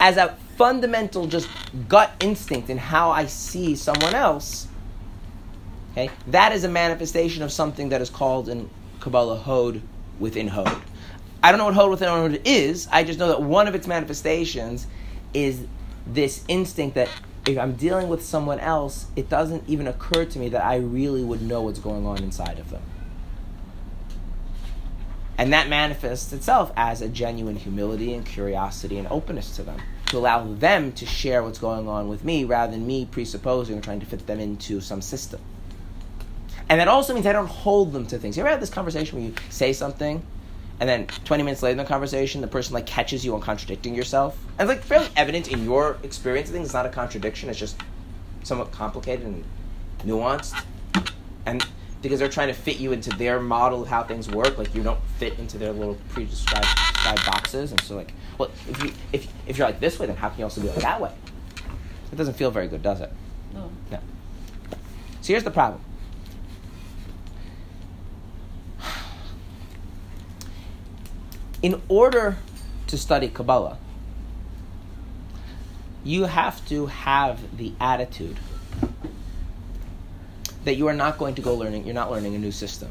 [0.00, 1.48] As a fundamental, just
[1.88, 4.66] gut instinct in how I see someone else.
[5.92, 8.68] Okay, that is a manifestation of something that is called in
[9.00, 9.80] Kabbalah Hod
[10.18, 10.82] within Hod.
[11.42, 12.88] I don't know what Hod within Hod is.
[12.90, 14.86] I just know that one of its manifestations
[15.32, 15.64] is
[16.06, 17.08] this instinct that
[17.46, 21.22] if I'm dealing with someone else, it doesn't even occur to me that I really
[21.22, 22.82] would know what's going on inside of them.
[25.38, 30.18] And that manifests itself as a genuine humility and curiosity and openness to them, to
[30.18, 34.00] allow them to share what's going on with me rather than me presupposing or trying
[34.00, 35.40] to fit them into some system.
[36.68, 38.36] And that also means I don't hold them to things.
[38.36, 40.22] You ever had this conversation where you say something,
[40.80, 43.94] and then 20 minutes later in the conversation, the person like catches you on contradicting
[43.94, 44.38] yourself?
[44.58, 46.66] And it's like fairly evident in your experience of things.
[46.66, 47.48] It's not a contradiction.
[47.48, 47.80] It's just
[48.44, 49.44] somewhat complicated and
[50.04, 50.62] nuanced.
[51.46, 51.66] And
[52.02, 54.82] because they're trying to fit you into their model of how things work, like you
[54.82, 56.66] don't fit into their little pre-described
[56.98, 57.70] described boxes.
[57.70, 60.38] And so like, well, if you if if you're like this way, then how can
[60.38, 61.12] you also be like that way?
[62.12, 63.12] It doesn't feel very good, does it?
[63.54, 63.70] No.
[63.90, 64.00] No.
[65.20, 65.82] So here's the problem.
[71.60, 72.36] In order
[72.86, 73.78] to study Kabbalah,
[76.04, 78.38] you have to have the attitude
[80.64, 82.90] that you are not going to go learning, you're not learning a new system.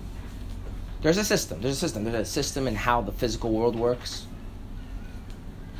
[1.01, 4.25] There's a system, there's a system, there's a system in how the physical world works.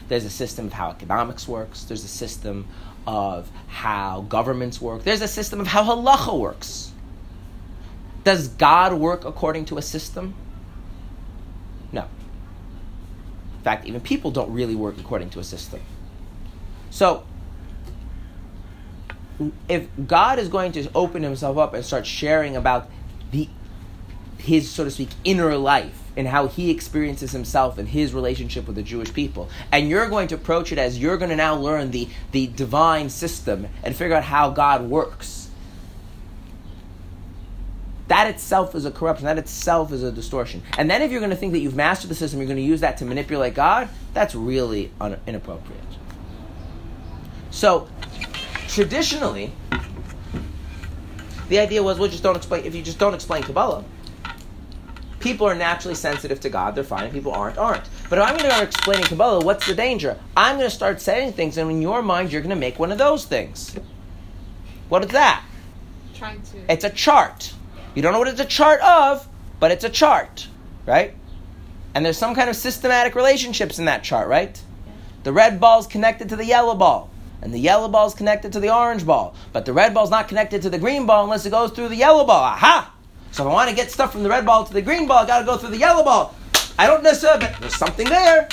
[0.07, 1.83] There's a system of how economics works.
[1.83, 2.67] There's a system
[3.05, 5.03] of how governments work.
[5.03, 6.91] There's a system of how halacha works.
[8.23, 10.35] Does God work according to a system?
[11.91, 12.01] No.
[13.57, 15.81] In fact, even people don't really work according to a system.
[16.89, 17.25] So,
[19.69, 22.89] if God is going to open himself up and start sharing about
[24.37, 28.75] his so to speak inner life and how he experiences himself and his relationship with
[28.75, 29.49] the Jewish people.
[29.71, 33.09] And you're going to approach it as you're going to now learn the the divine
[33.09, 35.49] system and figure out how God works.
[38.07, 39.25] That itself is a corruption.
[39.25, 40.63] That itself is a distortion.
[40.77, 42.63] And then if you're going to think that you've mastered the system you're going to
[42.63, 45.83] use that to manipulate God that's really un- inappropriate.
[47.51, 47.87] So
[48.67, 49.53] traditionally,
[51.49, 52.65] the idea was, well, just don't explain.
[52.65, 53.83] If you just don't explain Kabbalah,
[55.19, 56.75] people are naturally sensitive to God.
[56.75, 57.05] They're fine.
[57.05, 57.83] And people aren't, aren't.
[58.09, 60.17] But if I'm going to start explaining Kabbalah, what's the danger?
[60.35, 62.91] I'm going to start saying things, and in your mind, you're going to make one
[62.91, 63.75] of those things.
[64.89, 65.43] What is that?
[66.13, 66.71] Trying to.
[66.71, 67.53] It's a chart.
[67.95, 69.27] You don't know what it's a chart of,
[69.59, 70.47] but it's a chart,
[70.85, 71.15] right?
[71.93, 74.61] And there's some kind of systematic relationships in that chart, right?
[75.23, 77.09] The red ball's connected to the yellow ball,
[77.41, 80.61] and the yellow ball's connected to the orange ball, but the red ball's not connected
[80.61, 82.43] to the green ball unless it goes through the yellow ball.
[82.43, 82.93] Aha!
[83.31, 85.19] So if I want to get stuff from the red ball to the green ball,
[85.19, 86.33] I got to go through the yellow ball.
[86.79, 88.47] I don't necessarily, but there's something there.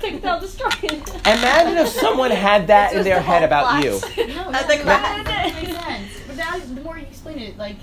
[0.00, 1.08] Take it down, destroy it.
[1.26, 3.90] Imagine if someone had that in their head about you.
[4.34, 5.24] No, At the no, class.
[5.26, 6.12] that makes sense.
[6.26, 7.76] But now, the more you explain it, like,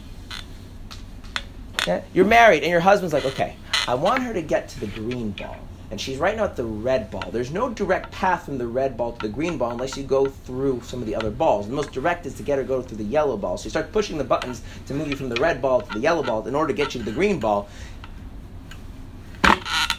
[1.87, 2.01] Yeah?
[2.13, 3.55] You're married, and your husband's like, okay,
[3.87, 5.57] I want her to get to the green ball.
[5.91, 7.29] And she's right now at the red ball.
[7.31, 10.25] There's no direct path from the red ball to the green ball unless you go
[10.25, 11.67] through some of the other balls.
[11.67, 13.57] The most direct is to get her go through the yellow ball.
[13.57, 15.99] So you start pushing the buttons to move you from the red ball to the
[15.99, 17.69] yellow ball in order to get you to the green ball.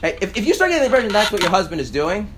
[0.03, 2.32] If, if you start getting the impression that's what your husband is doing,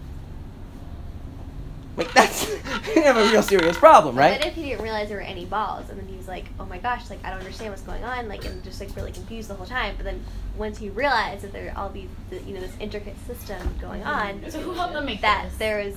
[1.99, 2.49] like that's
[2.95, 4.39] you have a real serious problem, right?
[4.39, 6.65] What if he didn't realize there were any balls, and then he was like, "Oh
[6.65, 9.51] my gosh, like I don't understand what's going on," like and just like really confused
[9.51, 9.95] the whole time.
[9.97, 10.23] But then
[10.57, 14.03] once he realized that there are all these, the, you know, this intricate system going
[14.03, 14.45] mm-hmm.
[14.45, 15.59] on, so who helped them make that this?
[15.59, 15.97] there is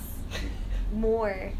[0.91, 1.51] more.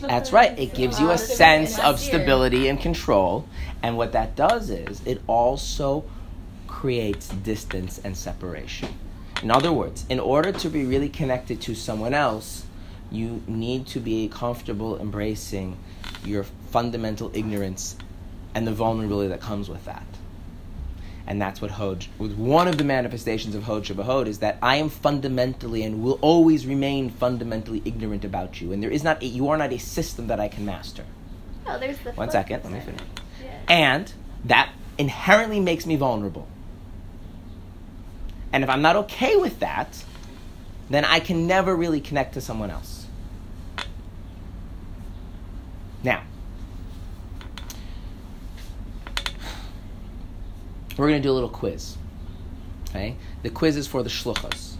[0.00, 0.58] That's right.
[0.58, 3.46] It gives you a sense of stability and control.
[3.82, 6.04] And what that does is it also
[6.66, 8.88] creates distance and separation.
[9.42, 12.64] In other words, in order to be really connected to someone else,
[13.10, 15.76] you need to be comfortable embracing
[16.24, 17.96] your fundamental ignorance
[18.54, 20.04] and the vulnerability that comes with that.
[21.26, 24.88] And that's what Hod, one of the manifestations of Hod shebeHod is that I am
[24.88, 28.72] fundamentally and will always remain fundamentally ignorant about you.
[28.72, 31.04] And there is not a, you are not a system that I can master.
[31.66, 32.12] Oh, there's the.
[32.12, 33.02] One second, let me finish.
[33.44, 33.58] Yeah.
[33.68, 34.12] And
[34.46, 36.48] that inherently makes me vulnerable.
[38.50, 40.02] And if I'm not okay with that,
[40.88, 42.97] then I can never really connect to someone else.
[46.02, 46.22] Now,
[50.96, 51.96] we're going to do a little quiz.
[52.90, 53.16] Okay?
[53.42, 54.74] The quiz is for the shluchas.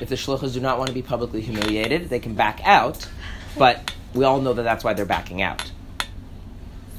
[0.00, 3.08] If the shluchas do not want to be publicly humiliated, they can back out,
[3.56, 5.70] but we all know that that's why they're backing out.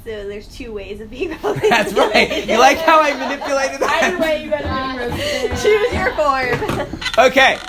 [0.04, 1.30] So there's two ways of being.
[1.38, 1.70] Public.
[1.70, 2.48] That's right.
[2.48, 4.04] You like how I manipulated that?
[4.04, 5.52] Either way, you gotta be roasted.
[5.62, 7.26] Choose your form.
[7.26, 7.60] Okay.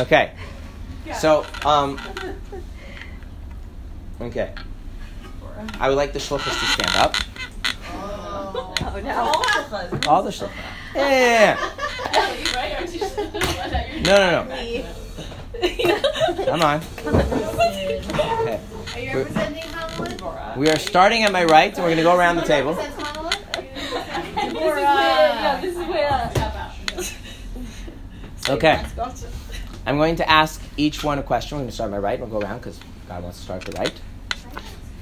[0.00, 0.32] Okay.
[1.14, 1.98] So, um,
[4.20, 4.52] okay.
[5.80, 7.14] I would like the shluchas to stand up.
[7.92, 9.10] oh no.
[9.20, 10.06] All shluchas.
[10.06, 10.50] All the shluchas.
[10.94, 11.56] Yeah.
[14.04, 14.50] No, no, no.
[14.56, 14.84] Me.
[16.44, 16.80] Come on.
[17.04, 18.60] Okay.
[18.94, 20.56] Are you We're- representing Hollywood?
[20.56, 22.74] We are starting at my right, and we're going to go around the table.
[22.74, 23.36] Represents Hollywood?
[24.78, 25.60] yeah,
[26.96, 27.14] this.
[28.48, 28.84] Okay.
[29.88, 31.56] I'm going to ask each one a question.
[31.56, 32.20] We're going to start my right.
[32.20, 32.78] We'll go around because
[33.08, 33.98] God wants to start the right.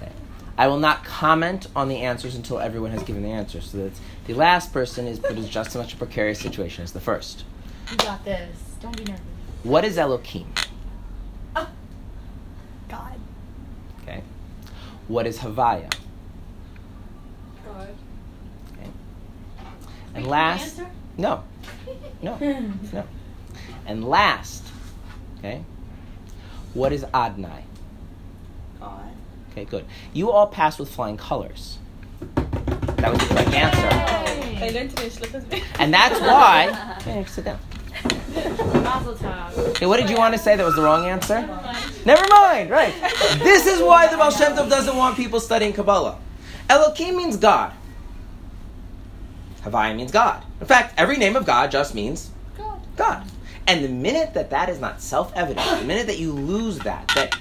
[0.01, 0.13] Okay.
[0.57, 3.71] I will not comment on the answers until everyone has given the answers.
[3.71, 3.93] So that
[4.29, 7.43] the last person is put in just as much a precarious situation as the first.
[7.91, 8.57] You got this.
[8.81, 9.25] Don't be nervous.
[9.65, 10.53] What is Elohim?
[11.57, 11.69] Ah.
[12.89, 13.19] God.
[14.03, 14.23] Okay.
[15.09, 15.93] What is Havaya?
[17.65, 17.89] God.
[18.73, 18.91] Okay.
[20.15, 20.81] And last,
[21.19, 21.43] no,
[22.23, 22.39] no,
[22.93, 23.05] no.
[23.85, 24.65] And last,
[25.47, 25.65] okay.
[26.75, 27.63] What is Adnai?
[28.81, 29.11] God.
[29.51, 29.85] Okay, good.
[30.13, 31.79] You all passed with flying colors.
[32.35, 33.89] That was the correct answer.
[34.63, 35.63] I learned today shluchas.
[35.79, 36.93] And that's why.
[37.07, 37.61] Okay, sit down.
[38.83, 39.57] Mazel tov.
[39.71, 41.41] Okay, what did you want to say that was the wrong answer?
[42.05, 42.93] Never mind, right.
[43.39, 46.19] This is why the Baal Shem Tov doesn't want people studying Kabbalah.
[46.69, 47.73] Elohim means God.
[49.63, 50.43] Havaya means God.
[50.61, 52.81] In fact, every name of God just means God.
[52.97, 53.31] God.
[53.69, 57.37] And the minute that that is not self-evident, the minute that you lose that, that,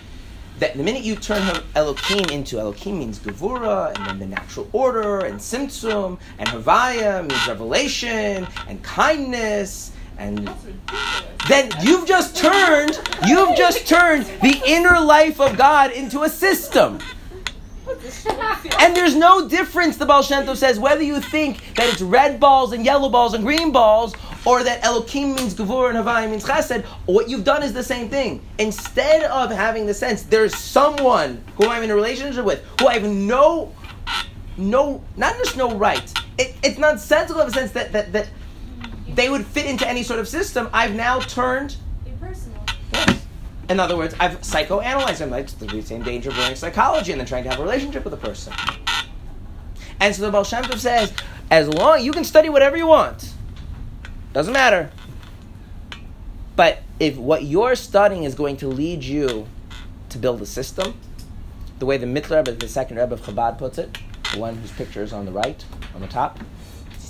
[0.59, 5.19] that the minute you turn Elohim into Elohim means Gevura, and then the natural order,
[5.19, 10.49] and Tzimtzum, and Havaya means revelation, and kindness, and
[11.47, 16.99] then you've just turned, you've just turned the inner life of God into a system.
[18.79, 22.39] And there's no difference, the Baal Shem Tov says, whether you think that it's red
[22.39, 24.13] balls and yellow balls and green balls,
[24.45, 28.09] or that Elohim means Gevura and Havaya means Chesed, what you've done is the same
[28.09, 28.41] thing.
[28.59, 32.93] Instead of having the sense there's someone who I'm in a relationship with, who I
[32.93, 33.73] have no,
[34.57, 38.29] no, not just no right, it, it's nonsensical of a sense that, that, that
[39.09, 41.77] they would fit into any sort of system, I've now turned.
[43.69, 45.31] In other words, I've psychoanalyzed them.
[45.31, 48.13] Like the same danger of learning psychology and then trying to have a relationship with
[48.13, 48.53] a person.
[49.99, 51.13] And so the Baal Shem Tov says,
[51.49, 53.33] as long you can study whatever you want,
[54.33, 54.91] doesn't matter.
[56.55, 59.47] But if what you're studying is going to lead you
[60.09, 60.95] to build a system,
[61.79, 63.97] the way the Mittler the second Rebbe of Chabad puts it,
[64.33, 65.63] the one whose picture is on the right,
[65.93, 66.39] on the top.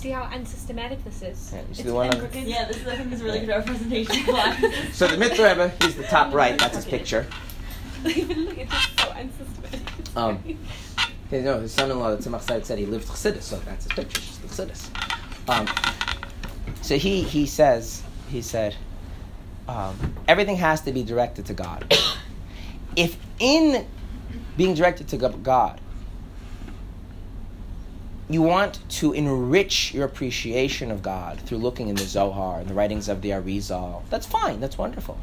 [0.06, 1.52] See how unsystematic this is.
[1.52, 2.44] Yeah, you see It's the one on- crooked.
[2.44, 4.94] Yeah, this is, I think this is a really good representation of.
[4.94, 7.26] So the Mittler Rebbe, he's the top right, that's his picture.
[8.06, 9.82] Even look, it's just so unsystematic.
[9.98, 10.60] It's Um.
[11.32, 14.22] You know, his son-in-law, the Tzemach Tzedek, said he lived Chassidus, so that's his picture,
[14.22, 15.50] just the Chassidus.
[15.50, 15.68] Um,
[16.84, 18.76] so he, he says, he said,
[19.68, 21.92] um, everything has to be directed to God.
[22.96, 23.88] if in
[24.56, 25.82] being directed to God,
[28.30, 32.74] you want to enrich your appreciation of God through looking in the Zohar and the
[32.74, 35.18] writings of the Arizal, that's fine, that's wonderful.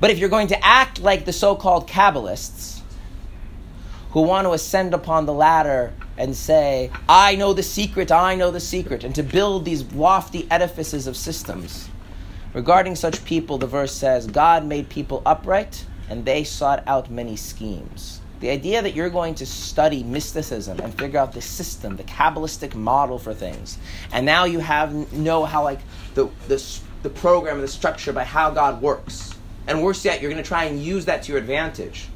[0.00, 2.80] But if you're going to act like the so-called Kabbalists,
[4.14, 8.52] who want to ascend upon the ladder and say, I know the secret, I know
[8.52, 11.88] the secret, and to build these lofty edifices of systems.
[12.52, 17.34] Regarding such people, the verse says, God made people upright, and they sought out many
[17.34, 18.20] schemes.
[18.44, 22.74] The idea that you're going to study mysticism and figure out the system, the Kabbalistic
[22.74, 23.78] model for things,
[24.12, 25.78] and now you have know how like
[26.12, 26.62] the the,
[27.02, 29.32] the program and the structure by how God works,
[29.66, 32.08] and worse yet, you're going to try and use that to your advantage.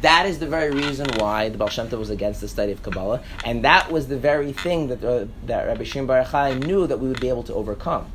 [0.00, 2.82] That is the very reason why the Baal Shem Tov was against the study of
[2.82, 6.88] Kabbalah, and that was the very thing that, uh, that Rabbi Shimon Bar Yochai knew
[6.88, 8.10] that we would be able to overcome.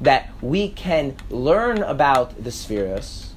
[0.00, 3.33] That we can learn about the spheres,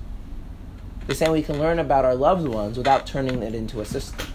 [1.08, 3.86] the same way we can learn about our loved ones without turning it into a
[3.86, 4.28] system.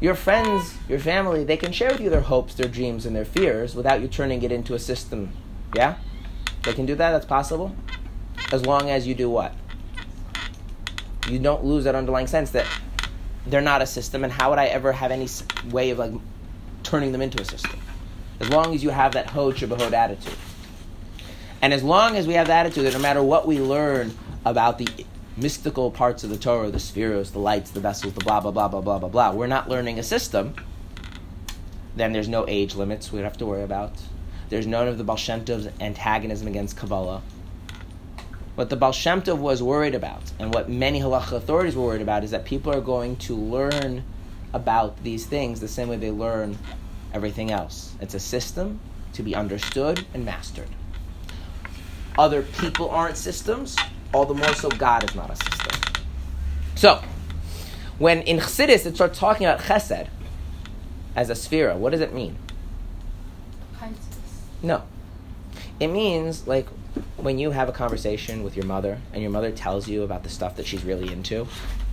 [0.00, 3.24] Your friends, your family, they can share with you their hopes, their dreams, and their
[3.24, 5.32] fears without you turning it into a system.
[5.74, 5.96] Yeah?
[6.62, 7.76] They can do that, that's possible.
[8.50, 9.54] As long as you do what?
[11.30, 12.66] you don't lose that underlying sense that
[13.46, 15.28] they're not a system, and how would I ever have any
[15.70, 16.12] way of like
[16.82, 17.78] turning them into a system?
[18.40, 20.36] As long as you have that Hod shebeHod attitude,
[21.62, 24.14] and as long as we have the attitude that no matter what we learn
[24.44, 24.88] about the
[25.36, 28.68] mystical parts of the Torah, the sefiros, the lights, the vessels, the blah blah blah
[28.68, 30.54] blah blah blah blah, we're not learning a system.
[31.96, 33.92] Then there's no age limits we have to worry about.
[34.48, 37.22] There's none of the Baal Shem Tov's antagonism against Kabbalah.
[38.56, 42.02] What the Baal Shem Tov was worried about, and what many halacha authorities were worried
[42.02, 44.04] about, is that people are going to learn
[44.52, 46.58] about these things the same way they learn
[47.14, 47.94] everything else.
[48.00, 48.80] It's a system
[49.12, 50.68] to be understood and mastered.
[52.18, 53.76] Other people aren't systems,
[54.12, 56.04] all the more so God is not a system.
[56.74, 57.02] So,
[57.98, 60.08] when in Chassidus it starts talking about chesed
[61.14, 62.36] as a sefira, what does it mean?
[64.62, 64.82] No.
[65.78, 66.66] It means like
[67.16, 70.28] when you have a conversation with your mother and your mother tells you about the
[70.28, 71.46] stuff that she's really into,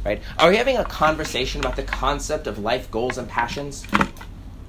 [0.05, 0.21] right?
[0.39, 3.85] Are you having a conversation about the concept of life goals and passions?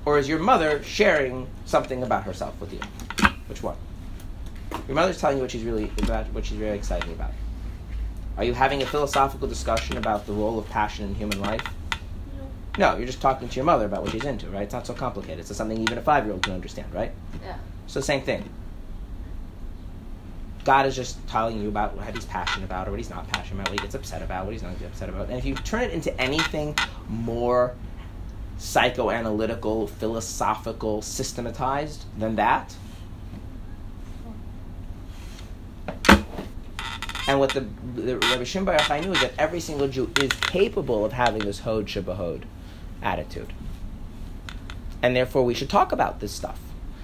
[0.05, 2.81] Or is your mother sharing something about herself with you?
[3.49, 3.77] Which one?
[4.87, 7.33] Your mother's telling you what she's really about what she's really excited about.
[8.37, 11.63] Are you having a philosophical discussion about the role of passion in human life?
[12.79, 14.63] No, No, you're just talking to your mother about what she's into, right?
[14.63, 15.41] It's not so complicated.
[15.41, 17.13] It's something even a five year old can understand, right?
[17.43, 17.57] Yeah.
[17.87, 18.49] So same thing.
[20.65, 23.61] God is just telling you about what he's passionate about or what he's not passionate
[23.61, 25.31] about, what he gets upset about, what he's not upset about.
[25.31, 26.77] And if you turn it into anything
[27.09, 27.75] more
[28.59, 32.75] psychoanalytical, philosophical, systematized than that,
[37.29, 37.61] and what the,
[37.95, 41.43] the Rabbi Shimon Bar Yochai knew is that every single Jew is capable of having
[41.43, 42.45] this Hod shebeHod
[43.03, 43.53] attitude.
[45.03, 46.59] And therefore we should talk about this stuff.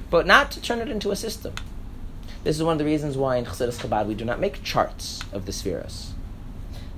[0.09, 1.53] But not to turn it into a system.
[2.43, 5.20] This is one of the reasons why in Chassidus Chabad we do not make charts
[5.31, 6.14] of the spheres.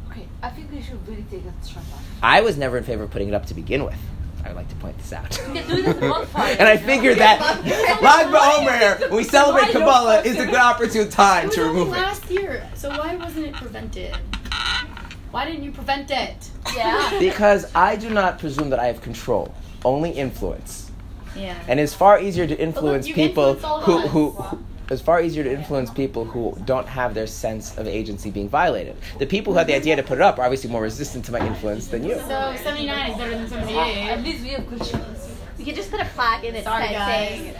[0.08, 1.84] Okay, I think we should really take a time.
[2.22, 3.98] I was never in favor of putting it up to begin with.
[4.46, 5.28] I would like to point this out.
[5.48, 6.56] We can do it at the bonfire.
[6.58, 7.40] and I figured that
[8.02, 11.80] Lag BaOmer, when we celebrate Kabbalah, is a good opportune time It was to only
[11.80, 11.98] remove it.
[11.98, 14.14] last year, so why wasn't it prevented?
[15.32, 16.50] Why didn't you prevent it?
[16.76, 17.18] Yeah.
[17.18, 19.52] Because I do not presume that I have control,
[19.84, 20.90] only influence.
[21.36, 21.58] Yeah.
[21.68, 24.58] And it's far easier to influence you people influence all of who, who,
[24.90, 28.96] it's far easier to influence people who don't have their sense of agency being violated.
[29.18, 31.32] The people who had the idea to put it up are obviously more resistant to
[31.32, 32.14] my influence than you.
[32.14, 33.76] So 79 is better than 78.
[34.08, 35.28] At least we have good shoes.
[35.58, 37.54] We could just put a plaque in it Sorry, saying,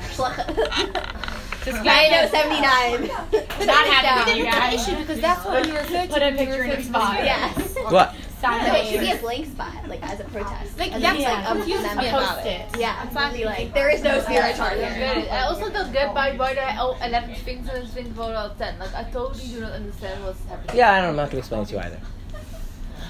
[1.65, 3.67] Just I know 79.
[3.67, 4.53] Not happy with you Down.
[4.53, 4.87] guys.
[4.87, 6.11] Because that's what you were searching.
[6.11, 7.25] Put a picture in the spot.
[7.25, 7.75] Yes.
[7.91, 8.15] What?
[8.43, 10.79] No, it should be a blank spot, like as a protest.
[10.79, 12.09] Like, As that's in, like, a confuses me member.
[12.09, 12.67] about it.
[12.79, 13.45] Yeah, exactly.
[13.45, 14.93] Like there is no spirit chart Good.
[14.93, 15.29] here.
[15.33, 18.59] I also don't get why why there are 11 things and things 4 out of
[18.59, 18.79] 10.
[18.79, 20.77] Like, I totally do not understand what's happening.
[20.77, 22.01] Yeah, I don't, I'm not going to explain it to you either.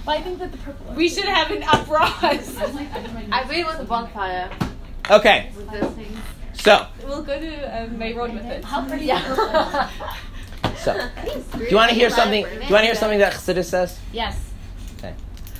[0.06, 0.94] Well, I think that the purple.
[0.94, 2.56] We should have an uprise.
[3.32, 4.48] I really want a bonfire
[5.10, 6.18] Okay, with those things.
[6.54, 8.64] so we'll go to um, Meron with it.
[8.64, 9.06] How pretty.
[9.06, 9.90] Yeah.
[10.78, 10.92] So,
[11.58, 12.44] do you want to hear something?
[12.44, 13.98] Do you want to hear something that Chassidus says?
[14.12, 14.45] Yes.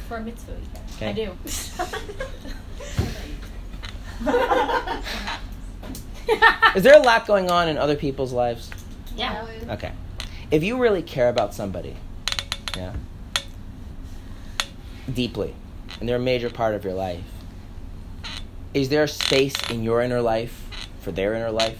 [0.07, 0.09] Okay.
[0.09, 0.59] For a mitzvah, you.
[0.97, 1.09] Okay.
[1.09, 1.33] I do.
[6.77, 8.71] Is there a lot going on in other people's lives?
[9.17, 9.47] yeah.
[9.71, 9.93] Okay.
[10.51, 11.97] If you really care about somebody,
[12.77, 12.93] yeah,
[15.13, 15.55] deeply,
[15.99, 17.23] and they're a major part of your life,
[18.75, 21.79] is there space in your inner life for their inner life?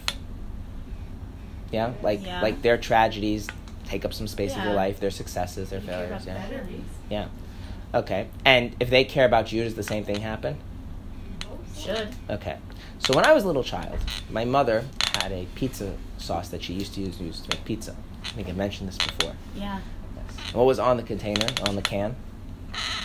[1.71, 2.41] Yeah, like Yeah.
[2.43, 3.47] like their tragedies
[3.87, 6.27] take up some space of your life, their successes, their failures.
[6.27, 6.35] Yeah.
[6.49, 6.83] Better be.
[7.09, 7.27] Yeah.
[7.97, 8.29] Okay.
[8.45, 10.59] And if they care about you, does the same thing happen?
[11.77, 12.09] Should.
[12.29, 12.59] Okay.
[12.99, 13.99] So when I was a little child,
[14.31, 14.85] my mother
[15.15, 17.97] had a pizza sauce that she used to use, use to make pizza.
[18.25, 19.35] I think I mentioned this before.
[19.55, 19.81] Yeah.
[20.15, 20.55] Yes.
[20.55, 22.15] What was on the container, on the can?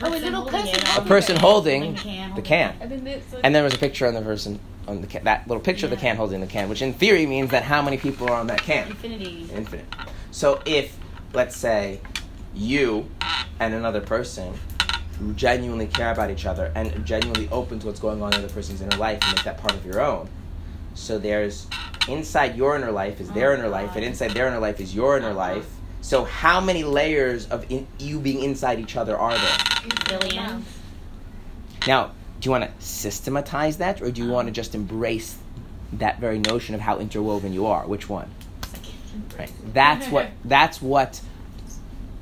[0.03, 0.75] Oh, a little holding person.
[0.75, 2.35] it A person holding the can.
[2.35, 2.75] the can.
[2.81, 5.47] And then like, And there was a picture on the person on the can, that
[5.47, 7.97] little picture of the can holding the can, which in theory means that how many
[7.97, 8.89] people are on that can?
[8.89, 9.47] Infinity.
[9.53, 9.85] Infinite.
[10.31, 10.97] So if,
[11.33, 12.01] let's say,
[12.53, 13.09] you
[13.59, 14.70] and another person who
[15.35, 18.53] genuinely care about each other and genuinely open to what's going on in the other
[18.53, 20.29] person's inner life and make that part of your own.
[20.93, 21.67] So there's
[22.07, 25.17] inside your inner life is their inner life, and inside their inner life is your
[25.17, 25.37] inner uh-huh.
[25.37, 25.67] life.
[26.01, 30.19] So how many layers of in, you being inside each other are there?
[30.19, 30.65] Billion.
[31.87, 35.37] Now, do you want to systematize that, or do you want to just embrace
[35.93, 37.85] that very notion of how interwoven you are?
[37.85, 38.29] Which one?
[39.37, 39.51] Right.
[39.73, 40.31] That's what.
[40.43, 41.21] That's what.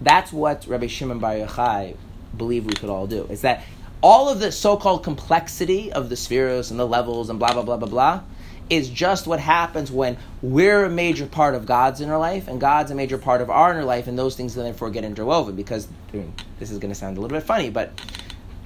[0.01, 1.95] That's what Rabbi Shimon Bar Yochai
[2.37, 3.25] believed we could all do.
[3.29, 3.63] Is that
[4.01, 7.77] all of the so-called complexity of the spheres and the levels and blah blah blah
[7.77, 8.21] blah blah
[8.69, 12.91] is just what happens when we're a major part of God's inner life and God's
[12.91, 15.55] a major part of our inner life, and those things therefore get interwoven.
[15.55, 17.99] Because I mean, this is going to sound a little bit funny, but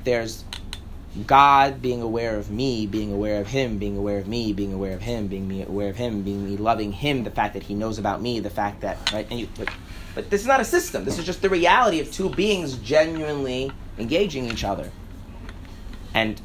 [0.03, 0.43] there's
[1.28, 4.93] God being aware of me, being aware of Him, being aware of me, being aware
[4.93, 7.76] of Him, being me aware of Him, being me loving Him, the fact that He
[7.76, 9.47] knows about me, the fact that right, and you,
[10.16, 11.05] but, this is not a system.
[11.05, 14.91] This is just the reality of two beings genuinely engaging each other.
[16.14, 16.39] And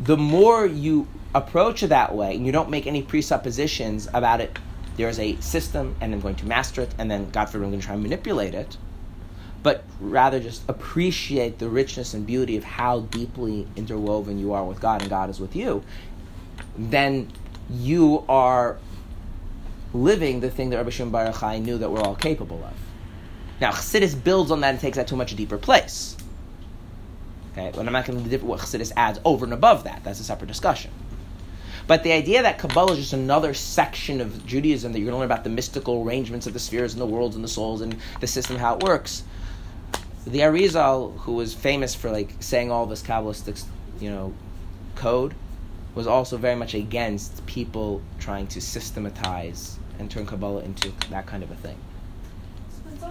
[0.00, 4.58] the more you approach it that way, and you don't make any presuppositions about it,
[4.96, 7.80] there's a system, and I'm going to master it, and then God forbid I'm going
[7.80, 8.76] to try and manipulate it
[9.66, 14.80] but rather just appreciate the richness and beauty of how deeply interwoven you are with
[14.80, 15.82] God and God is with you,
[16.78, 17.32] then
[17.68, 18.78] you are
[19.92, 22.74] living the thing that Rabbi Shimon Bar Yochai knew that we're all capable of.
[23.60, 26.16] Now, Chassidus builds on that and takes that to a much deeper place.
[27.52, 30.04] Okay, but I'm not going to do what Chassidus adds over and above that.
[30.04, 30.90] That's a separate discussion.
[31.86, 35.20] But the idea that Kabbalah is just another section of Judaism that you're going to
[35.20, 37.96] learn about the mystical arrangements of the spheres and the worlds and the souls and
[38.20, 39.22] the system, how it works.
[40.26, 43.64] The Arizal, who was famous for like saying all this Kabbalistic,
[44.00, 44.34] you know,
[44.96, 45.34] code,
[45.94, 51.42] was also very much against people trying to systematize and turn Kabbalah into that kind
[51.42, 51.78] of a thing.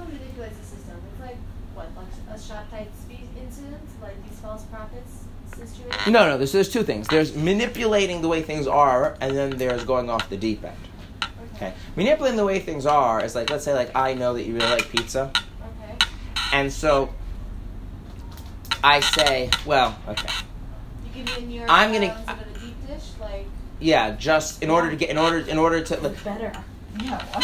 [0.06, 1.38] When someone manipulates the system, it's like
[1.74, 5.24] what, like a shot type speed incident, like these false prophets
[5.56, 6.12] situation.
[6.14, 6.38] No, no.
[6.38, 7.08] There's, there's two things.
[7.08, 10.76] There's manipulating the way things are, and then there's going off the deep end.
[11.56, 11.74] Okay.
[11.96, 14.70] Manipulating the way things are is like, let's say, like I know that you really
[14.70, 16.06] like pizza, Okay.
[16.52, 17.14] and so
[18.84, 20.28] I say, well, okay,
[21.16, 23.46] You give me a New York I'm gonna- uh, instead of a deep dish, like
[23.80, 26.52] yeah, just in order to get, in order, in order to, like, Better.
[27.02, 27.24] Yeah.
[27.26, 27.44] What?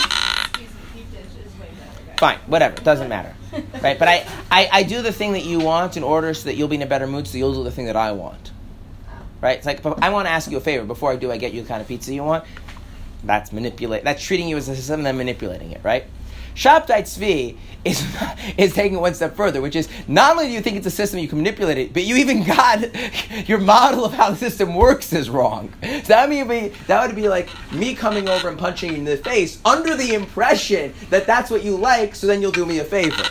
[0.49, 2.03] excuse me, deep dish is way better.
[2.07, 2.10] Guys.
[2.21, 3.33] Fine, whatever, doesn't matter,
[3.81, 3.97] right?
[3.97, 6.67] But I, I, I do the thing that you want in order so that you'll
[6.67, 8.51] be in a better mood, so you'll do the thing that I want,
[9.41, 9.57] right?
[9.57, 11.31] It's like I want to ask you a favor before I do.
[11.31, 12.43] I get you the kind of pizza you want.
[13.23, 14.03] That's manipulate.
[14.03, 16.05] That's treating you as a system, then manipulating it, right?
[16.55, 18.05] Shabtai Tzvi is
[18.57, 20.91] is taking it one step further, which is not only do you think it's a
[20.91, 22.83] system you can manipulate it, but you even got
[23.47, 25.73] your model of how the system works is wrong.
[25.81, 29.05] So that would be that would be like me coming over and punching you in
[29.05, 32.79] the face under the impression that that's what you like, so then you'll do me
[32.79, 33.23] a favor.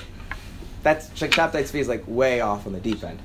[0.82, 3.20] That's Shabtai Tzvi is like way off on the deep end.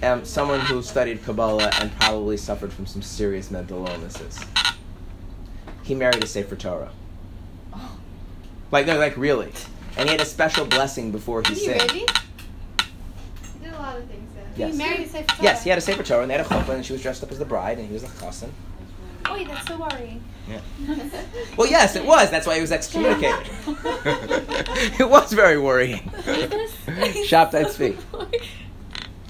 [0.00, 4.38] Um, someone who studied Kabbalah and probably suffered from some serious mental illnesses.
[5.82, 6.92] He married a Sefer Torah.
[8.70, 9.52] Like no, like really,
[9.96, 11.78] and he had a special blessing before he Did he sang.
[11.78, 12.00] really?
[12.00, 12.06] You
[13.62, 14.44] did a lot of things there.
[14.56, 14.72] Yes.
[14.72, 15.42] He married a Sefer Torah.
[15.42, 17.22] Yes, he had a Sefer Torah, and they had a chuppah, and she was dressed
[17.22, 18.50] up as the bride, and he was the chassan.
[19.30, 20.22] Wait, that's so worrying.
[20.48, 20.60] Yeah.
[21.56, 22.30] Well, yes, it was.
[22.30, 23.48] That's why he was excommunicated.
[25.00, 26.08] it was very worrying.
[27.26, 27.96] Shabtai Tzvi.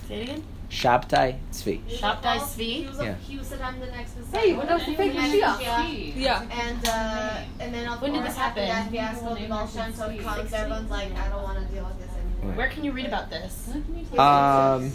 [0.06, 0.44] Say it again.
[0.70, 1.80] Shabtai Tzvi.
[1.88, 3.14] Shabtai He was, Yeah.
[3.26, 4.40] he was said I'm the next Messiah.
[4.40, 5.14] Hey, what else you think?
[5.14, 5.56] And Mashiach.
[5.58, 6.16] Mashiach.
[6.16, 6.42] Yeah.
[6.64, 8.68] And uh, and then of When did this happen?
[8.68, 11.98] that fiasco with Baal Shem Tov comes, everyone's like, I don't want to deal with
[11.98, 12.56] this anymore.
[12.56, 13.70] Where can you read about this?
[14.18, 14.92] Um,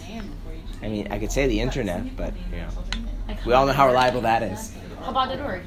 [0.82, 4.20] I mean, I could say the internet, but you know, we all know how reliable
[4.22, 4.72] that is.
[5.02, 5.62] Chabad.org.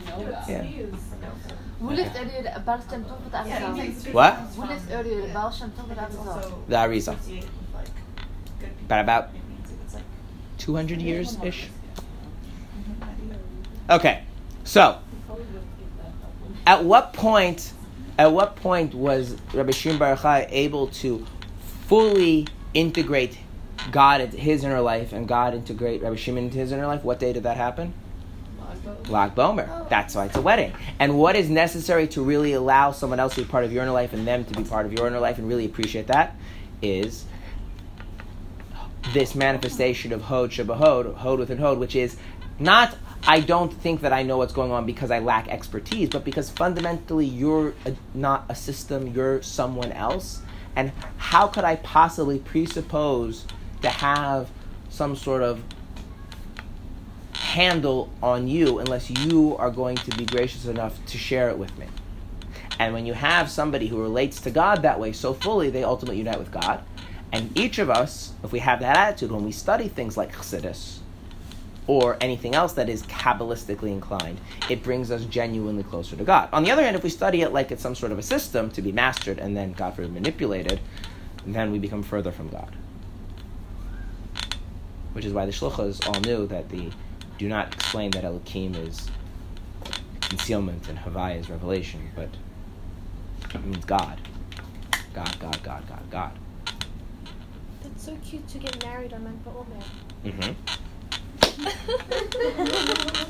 [0.47, 0.63] Yeah.
[1.79, 4.13] Who lived earlier, the Baal Shem Tov with Arizal?
[4.13, 4.33] What?
[4.33, 6.67] Who lived earlier, the Baal Shem Tov with Arizal?
[6.67, 7.13] The Arizal.
[7.13, 7.85] associated with like
[8.59, 8.85] good people.
[8.85, 10.03] About about It means it's like
[10.57, 11.69] 200 years ish.
[13.89, 14.23] Okay,
[14.63, 14.99] so
[16.65, 17.71] at what point,
[18.17, 21.25] at what point was Rabbi Shimon Bar Yochai able to
[21.87, 23.37] fully integrate
[23.91, 27.03] God into his inner life and God integrate Rabbi Shimon into his inner life?
[27.03, 27.93] What day did that happen?
[29.07, 29.87] Lag Baomer.
[29.89, 30.73] That's why it's a wedding.
[30.99, 33.91] And what is necessary to really allow someone else to be part of your inner
[33.91, 36.35] life and them to be part of your inner life and really appreciate that
[36.81, 37.25] is
[39.13, 42.17] this manifestation of Hod shebeHod, Hod within Hod, which is
[42.59, 42.95] not,
[43.25, 46.49] I don't think that I know what's going on because I lack expertise, but because
[46.49, 50.41] fundamentally you're a, not a system, you're someone else.
[50.75, 53.45] And how could I possibly presuppose
[53.81, 54.49] to have
[54.89, 55.61] some sort of
[57.33, 61.75] handle on you unless you are going to be gracious enough to share it with
[61.77, 61.87] me?
[62.79, 66.17] And when you have somebody who relates to God that way so fully, they ultimately
[66.17, 66.83] unite with God.
[67.31, 70.99] And each of us, if we have that attitude, when we study things like Chassidus
[71.85, 76.49] or anything else that is Kabbalistically inclined, it brings us genuinely closer to God.
[76.53, 78.69] On the other hand, if we study it like it's some sort of a system
[78.71, 80.79] to be mastered and then, God forbid, manipulated,
[81.45, 82.75] then we become further from God.
[85.13, 86.91] Which is why the Shluchas all knew that the
[87.37, 89.09] do not explain that Elohim is
[90.21, 92.29] concealment and Havai is revelation, but
[93.53, 94.19] it means God.
[95.13, 96.31] God, God, God, God, God.
[98.07, 99.83] That's so cute to get married on Lag Baomer.
[100.23, 100.53] Mm-hmm.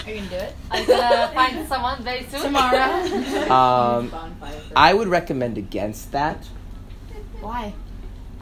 [0.08, 0.56] Are you gonna do it?
[0.70, 2.42] I'm gonna find someone very soon?
[2.42, 3.04] Tomorrow.
[3.52, 4.12] Um,
[4.76, 6.46] I would recommend against that
[7.40, 7.74] Why?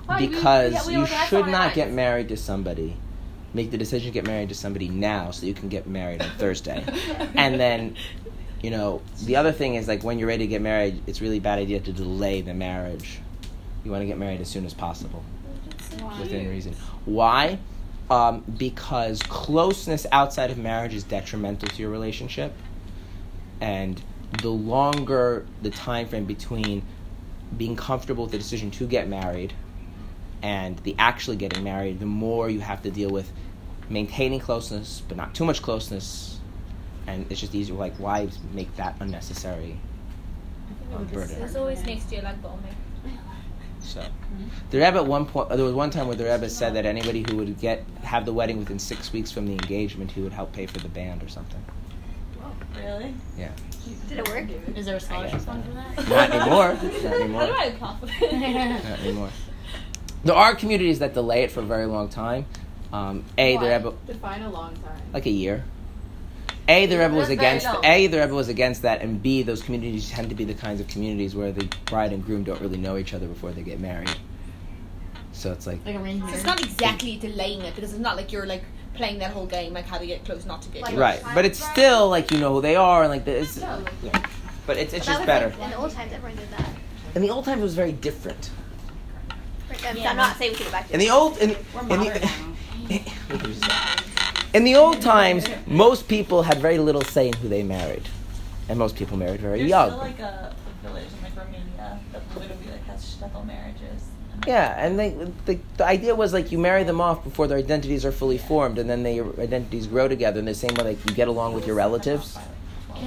[0.08, 0.20] Why?
[0.20, 2.98] We- we- because we you should not get married to somebody.
[3.54, 6.30] Make the decision to get married to somebody now so you can get married on
[6.32, 6.84] Thursday.
[7.36, 7.96] and then,
[8.62, 11.38] you know, the other thing is like when you're ready to get married, it's really
[11.38, 13.20] a bad idea to delay the marriage.
[13.86, 15.24] You want to get married as soon as possible.
[16.20, 16.74] Within reason.
[17.06, 17.60] Why?
[18.10, 22.54] Um, because closeness outside of marriage is detrimental to your relationship,
[23.62, 24.02] and
[24.42, 26.84] the longer the time frame between
[27.58, 29.54] being comfortable with the decision to get married
[30.42, 33.32] and the actually getting married, the more you have to deal with
[33.90, 36.40] maintaining closeness, but not too much closeness,
[37.08, 37.76] and it's just easier.
[37.76, 39.80] Like, why make that unnecessary
[41.12, 41.40] burden?
[41.40, 42.74] There's always next year Lag Baomer.
[43.86, 44.04] So,
[44.72, 47.24] the Rebbe at one point, there was one time where the Rebbe said that anybody
[47.30, 50.52] who would get have the wedding within six weeks from the engagement, he would help
[50.54, 51.64] pay for the band or something.
[52.42, 53.14] Wow, really?
[53.38, 53.52] Yeah,
[54.10, 54.48] Did it work?
[54.76, 56.10] Is there a scholarship fund for that?
[56.10, 56.74] not anymore.
[57.04, 57.48] Not anymore.
[57.48, 59.30] Not anymore.
[60.24, 62.46] There are communities that delay it for a very long time.
[62.92, 63.76] Um, a the Why?
[63.76, 65.02] Rebbe Define a long time.
[65.14, 65.64] like a year.
[66.68, 67.68] A the Rebbe was against.
[67.84, 70.82] A the Rebbe was against that, and B those communities tend to be the kinds
[70.82, 73.80] of communities where the bride and groom don't really know each other before they get
[73.80, 74.10] married.
[75.32, 78.46] So it's like Like So it's not exactly delaying it because it's not like you're
[78.46, 78.64] like
[78.94, 81.00] playing that whole game like how to get close, not to get Like- close.
[81.02, 83.58] right, but it's still like you know who they are and like this.
[83.58, 84.26] No, Yeah.
[84.66, 85.50] But it's it's That just better.
[85.50, 86.70] Like, in the old times, everyone did that.
[87.14, 88.50] In the old times, it was very different.
[89.70, 91.58] Like, I'm, I'm not saying we should go back to In the old, in, in
[91.88, 92.30] the,
[94.56, 98.04] in the old times, most people had very little say in who they married,
[98.70, 99.90] and most people married very There's young.
[99.90, 104.04] still like a, a village in like Romania that literally like has shtetl marriages.
[104.48, 105.10] Yeah, and they,
[105.46, 108.78] the, the idea was like you marry them off before their identities are fully formed,
[108.78, 111.68] and then their identities grow together in the same way like you get along with
[111.68, 112.38] your relatives.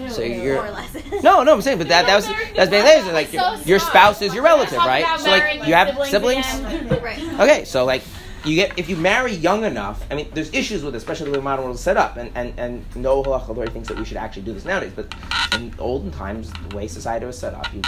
[0.09, 0.95] So More you're or less.
[1.23, 3.11] no, no, I'm saying, but that that was that's being lazy.
[3.11, 5.19] Like your, your spouse is your relative, right?
[5.19, 6.91] So like you have siblings siblings.
[7.03, 7.41] right.
[7.41, 8.03] Okay, so like
[8.49, 10.05] you get if you marry young enough.
[10.11, 12.31] I mean, there's issues with it, especially the way modern world is set up, and
[12.35, 14.93] and and no halacha thinks that we should actually do this nowadays.
[14.95, 15.15] But
[15.55, 17.83] in olden times, the way society was set up, you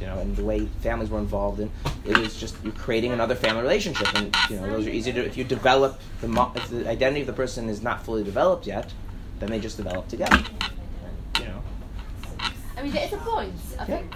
[0.00, 1.70] you know, and the way families were involved in,
[2.04, 5.24] it was just you're creating another family relationship, and you know those are easy to
[5.24, 8.92] if you develop the if the identity of the person is not fully developed yet,
[9.40, 10.42] then they just develop together.
[12.78, 14.10] I mean, there is a point, I think.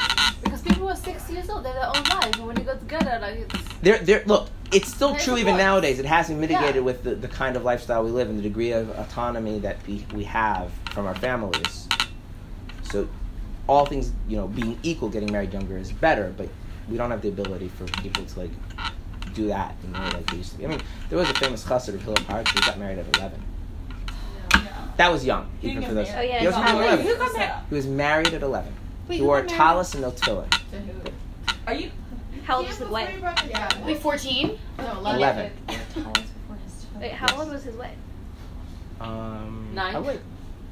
[0.45, 2.77] Because people are six years old, they have their own lives, and when they go
[2.77, 3.75] together, like, it's.
[3.83, 4.23] There, there.
[4.25, 5.59] Look, it's still There's true even point.
[5.59, 5.99] nowadays.
[5.99, 6.81] It has been mitigated Yeah.
[6.83, 10.07] with the, the kind of lifestyle we live and the degree of autonomy that we,
[10.15, 11.89] we have from our families.
[12.85, 13.09] So,
[13.69, 16.33] all things you know, being equal, getting married younger is better.
[16.37, 16.49] But
[16.89, 18.51] we don't have the ability for people to like
[19.35, 20.67] do that in the way like they used to be.
[20.67, 23.43] I mean, there was a famous chassid of Hillel Paritcher who got married at eleven.
[24.97, 26.09] That was young, He even for those.
[26.11, 27.07] Oh, yeah, he was it's only 11.
[27.07, 27.53] Who got married?
[27.69, 28.75] He was married at eleven.
[29.09, 30.51] Wait, he wore a got tallis and no tefillin.
[30.51, 31.01] To who?
[31.67, 31.91] Are you?
[32.45, 33.15] How old was the wife?
[33.49, 33.69] Yeah.
[33.87, 34.59] Wait, 14?
[34.79, 35.53] No, Eleven.
[37.01, 37.97] Wait, how old was his wife?
[39.01, 39.97] Um, Nine.
[39.97, 40.21] I would.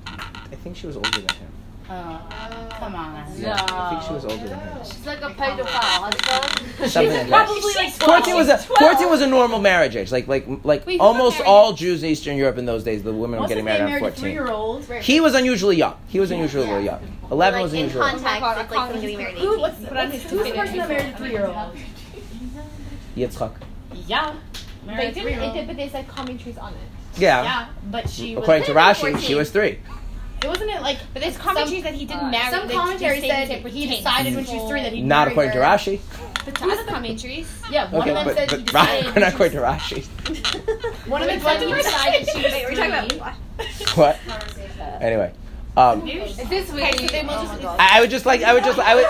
[0.07, 1.53] I think she was older than him.
[1.93, 3.25] Oh, come on.
[3.37, 4.85] Yeah, I think she was older than her.
[4.85, 5.67] She's like a pedophile.
[5.67, 6.91] How's it called?
[6.91, 7.47] Something like that.
[7.47, 10.13] Probably like 14 was a 14 was a normal marriage age.
[10.13, 13.41] Like like like Wait, almost all Jews in Eastern Europe in those days, the women
[13.41, 14.21] were getting married married at 14.
[14.21, 14.85] three-year-old?
[15.03, 15.97] He was unusually young.
[16.07, 16.79] He was unusually Yeah.
[16.79, 17.19] young.
[17.33, 18.03] 11 like was in unusual.
[18.03, 19.49] context, Oh it's I like can't someone getting married at Who?
[19.51, 19.61] 18.
[19.61, 19.99] What's Put
[20.31, 21.57] who's the person that married a three-year-old?
[23.17, 23.53] Yitzchak.
[24.07, 24.35] Yeah.
[24.87, 25.57] They didn't, three-year-old.
[25.57, 26.79] it did, but there's like commentaries on it.
[27.21, 27.43] Yeah.
[27.43, 28.45] Yeah, but she was.
[28.45, 29.79] According to Rashi, she was 3.
[30.43, 30.99] It wasn't it like.
[31.13, 32.51] But there's commentaries that he didn't uh, marry.
[32.51, 35.53] some they- commentary said separate he decided when she was three that he Not according
[35.53, 36.01] to Rashi.
[36.45, 37.47] The other commentaries.
[37.71, 39.21] Yeah, one Okay, of them but, said but he Ra- decided.
[39.21, 41.07] not according to Rashi.
[41.09, 43.35] one of them said he decided she was Wait, we're talking about
[43.97, 44.19] What?
[45.03, 45.33] Anyway.
[45.77, 46.83] Um, Is this really?
[46.95, 48.79] Okay, so they will oh just- my I, I would just like I would just
[48.79, 49.07] I would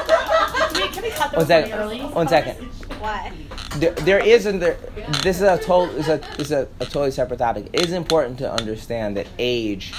[0.75, 1.73] Can we, can we cut one those second.
[1.73, 2.01] early?
[2.01, 2.55] One second.
[3.01, 3.33] Why?
[3.77, 4.77] there, there is and there
[5.23, 7.69] this is a total is a is a, a totally separate topic.
[7.73, 9.95] It is important to understand that age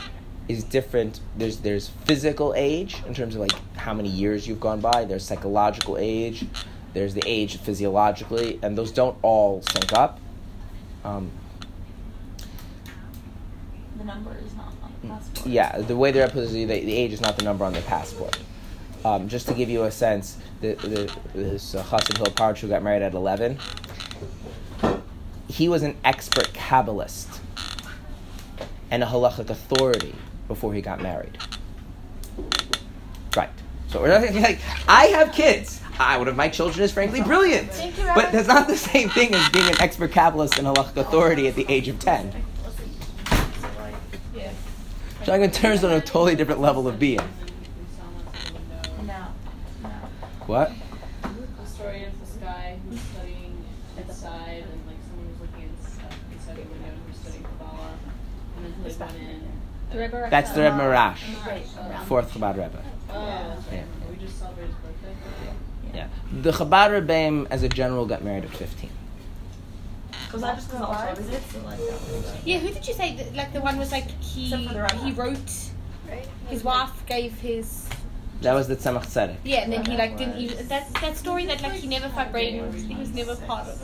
[0.57, 1.19] is different.
[1.37, 5.05] There's there's physical age in terms of like how many years you've gone by.
[5.05, 6.45] There's psychological age.
[6.93, 10.19] There's the age physiologically, and those don't all sync up.
[11.05, 11.31] Um,
[13.97, 15.47] The number is not on the passport.
[15.47, 18.37] yeah, the way they're put, the, the age is not the number on the passport.
[19.05, 22.67] Um, just to give you a sense, the, the, this uh, Chassid Hillel Paritcher who
[22.67, 23.57] got married at 11,
[25.47, 27.39] he was an expert Kabbalist
[28.91, 30.15] and a halachic authority
[30.51, 31.37] before he got married.
[33.37, 33.49] Right.
[33.87, 35.79] So like, I have kids.
[35.97, 37.71] I one of my children is frankly brilliant.
[38.15, 41.55] But that's not the same thing as being an expert Kabbalist and halachic authority at
[41.55, 42.33] the age of 10.
[45.23, 47.21] So I'm in terms on a totally different level of being.
[50.47, 50.73] What?
[51.21, 53.63] The story of this guy who's studying
[53.97, 57.93] inside, and like someone was looking inside, inside the window and he was studying Kabbalah,
[58.57, 58.95] and then he went
[59.93, 60.30] in.
[60.30, 62.84] That's the Rebbe Maharash, Oh, fourth Chabad Rebbe.
[63.09, 63.73] Oh, that's right.
[63.77, 63.84] Yeah.
[64.09, 65.97] We just celebrated his birthday.
[65.97, 66.07] Yeah.
[66.41, 68.89] The Chabad Rebbeim, as a general, got married at 15.
[70.34, 71.45] Was that just because all Shabbos is?
[71.45, 73.15] So like that was Yeah, who did you say?
[73.18, 74.97] That, like the one was like he Except for the rabbi.
[75.03, 75.51] he wrote.
[76.47, 77.88] His wife gave his
[78.41, 79.35] That was the Tzemach Tzedek.
[79.43, 82.31] yeah, and then he like didn't even that that story that like he never fucked
[82.31, 82.72] Braden.
[82.73, 83.81] He was never part of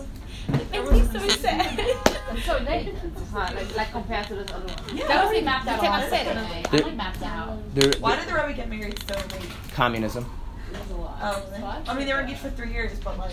[0.50, 0.68] it.
[0.74, 1.78] It makes me so sad.
[2.06, 2.94] That's so late.
[3.34, 4.98] Huh, like, like compared to this other one.
[5.08, 5.82] That was really mapped out.
[5.82, 6.38] That's a what I said.
[6.38, 7.76] I The- like mapped out.
[7.76, 9.50] The, Why did the Rebbe get married so late?
[9.74, 10.26] communism.
[11.22, 11.42] Um,
[11.88, 13.32] I mean, they were engaged for three years, but like.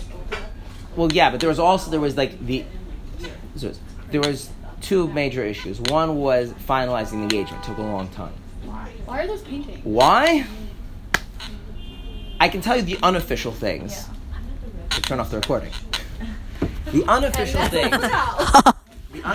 [0.95, 2.65] Well, yeah, but there was also there was like the
[4.11, 4.49] there was
[4.81, 5.79] two major issues.
[5.81, 7.63] One was finalizing the engagement.
[7.63, 8.33] Took a long time.
[8.63, 9.81] Why why are those paintings?
[9.83, 10.45] Why?
[12.39, 14.07] I can tell you the unofficial things.
[14.91, 15.71] To turn off the recording.
[16.95, 17.91] The unofficial things.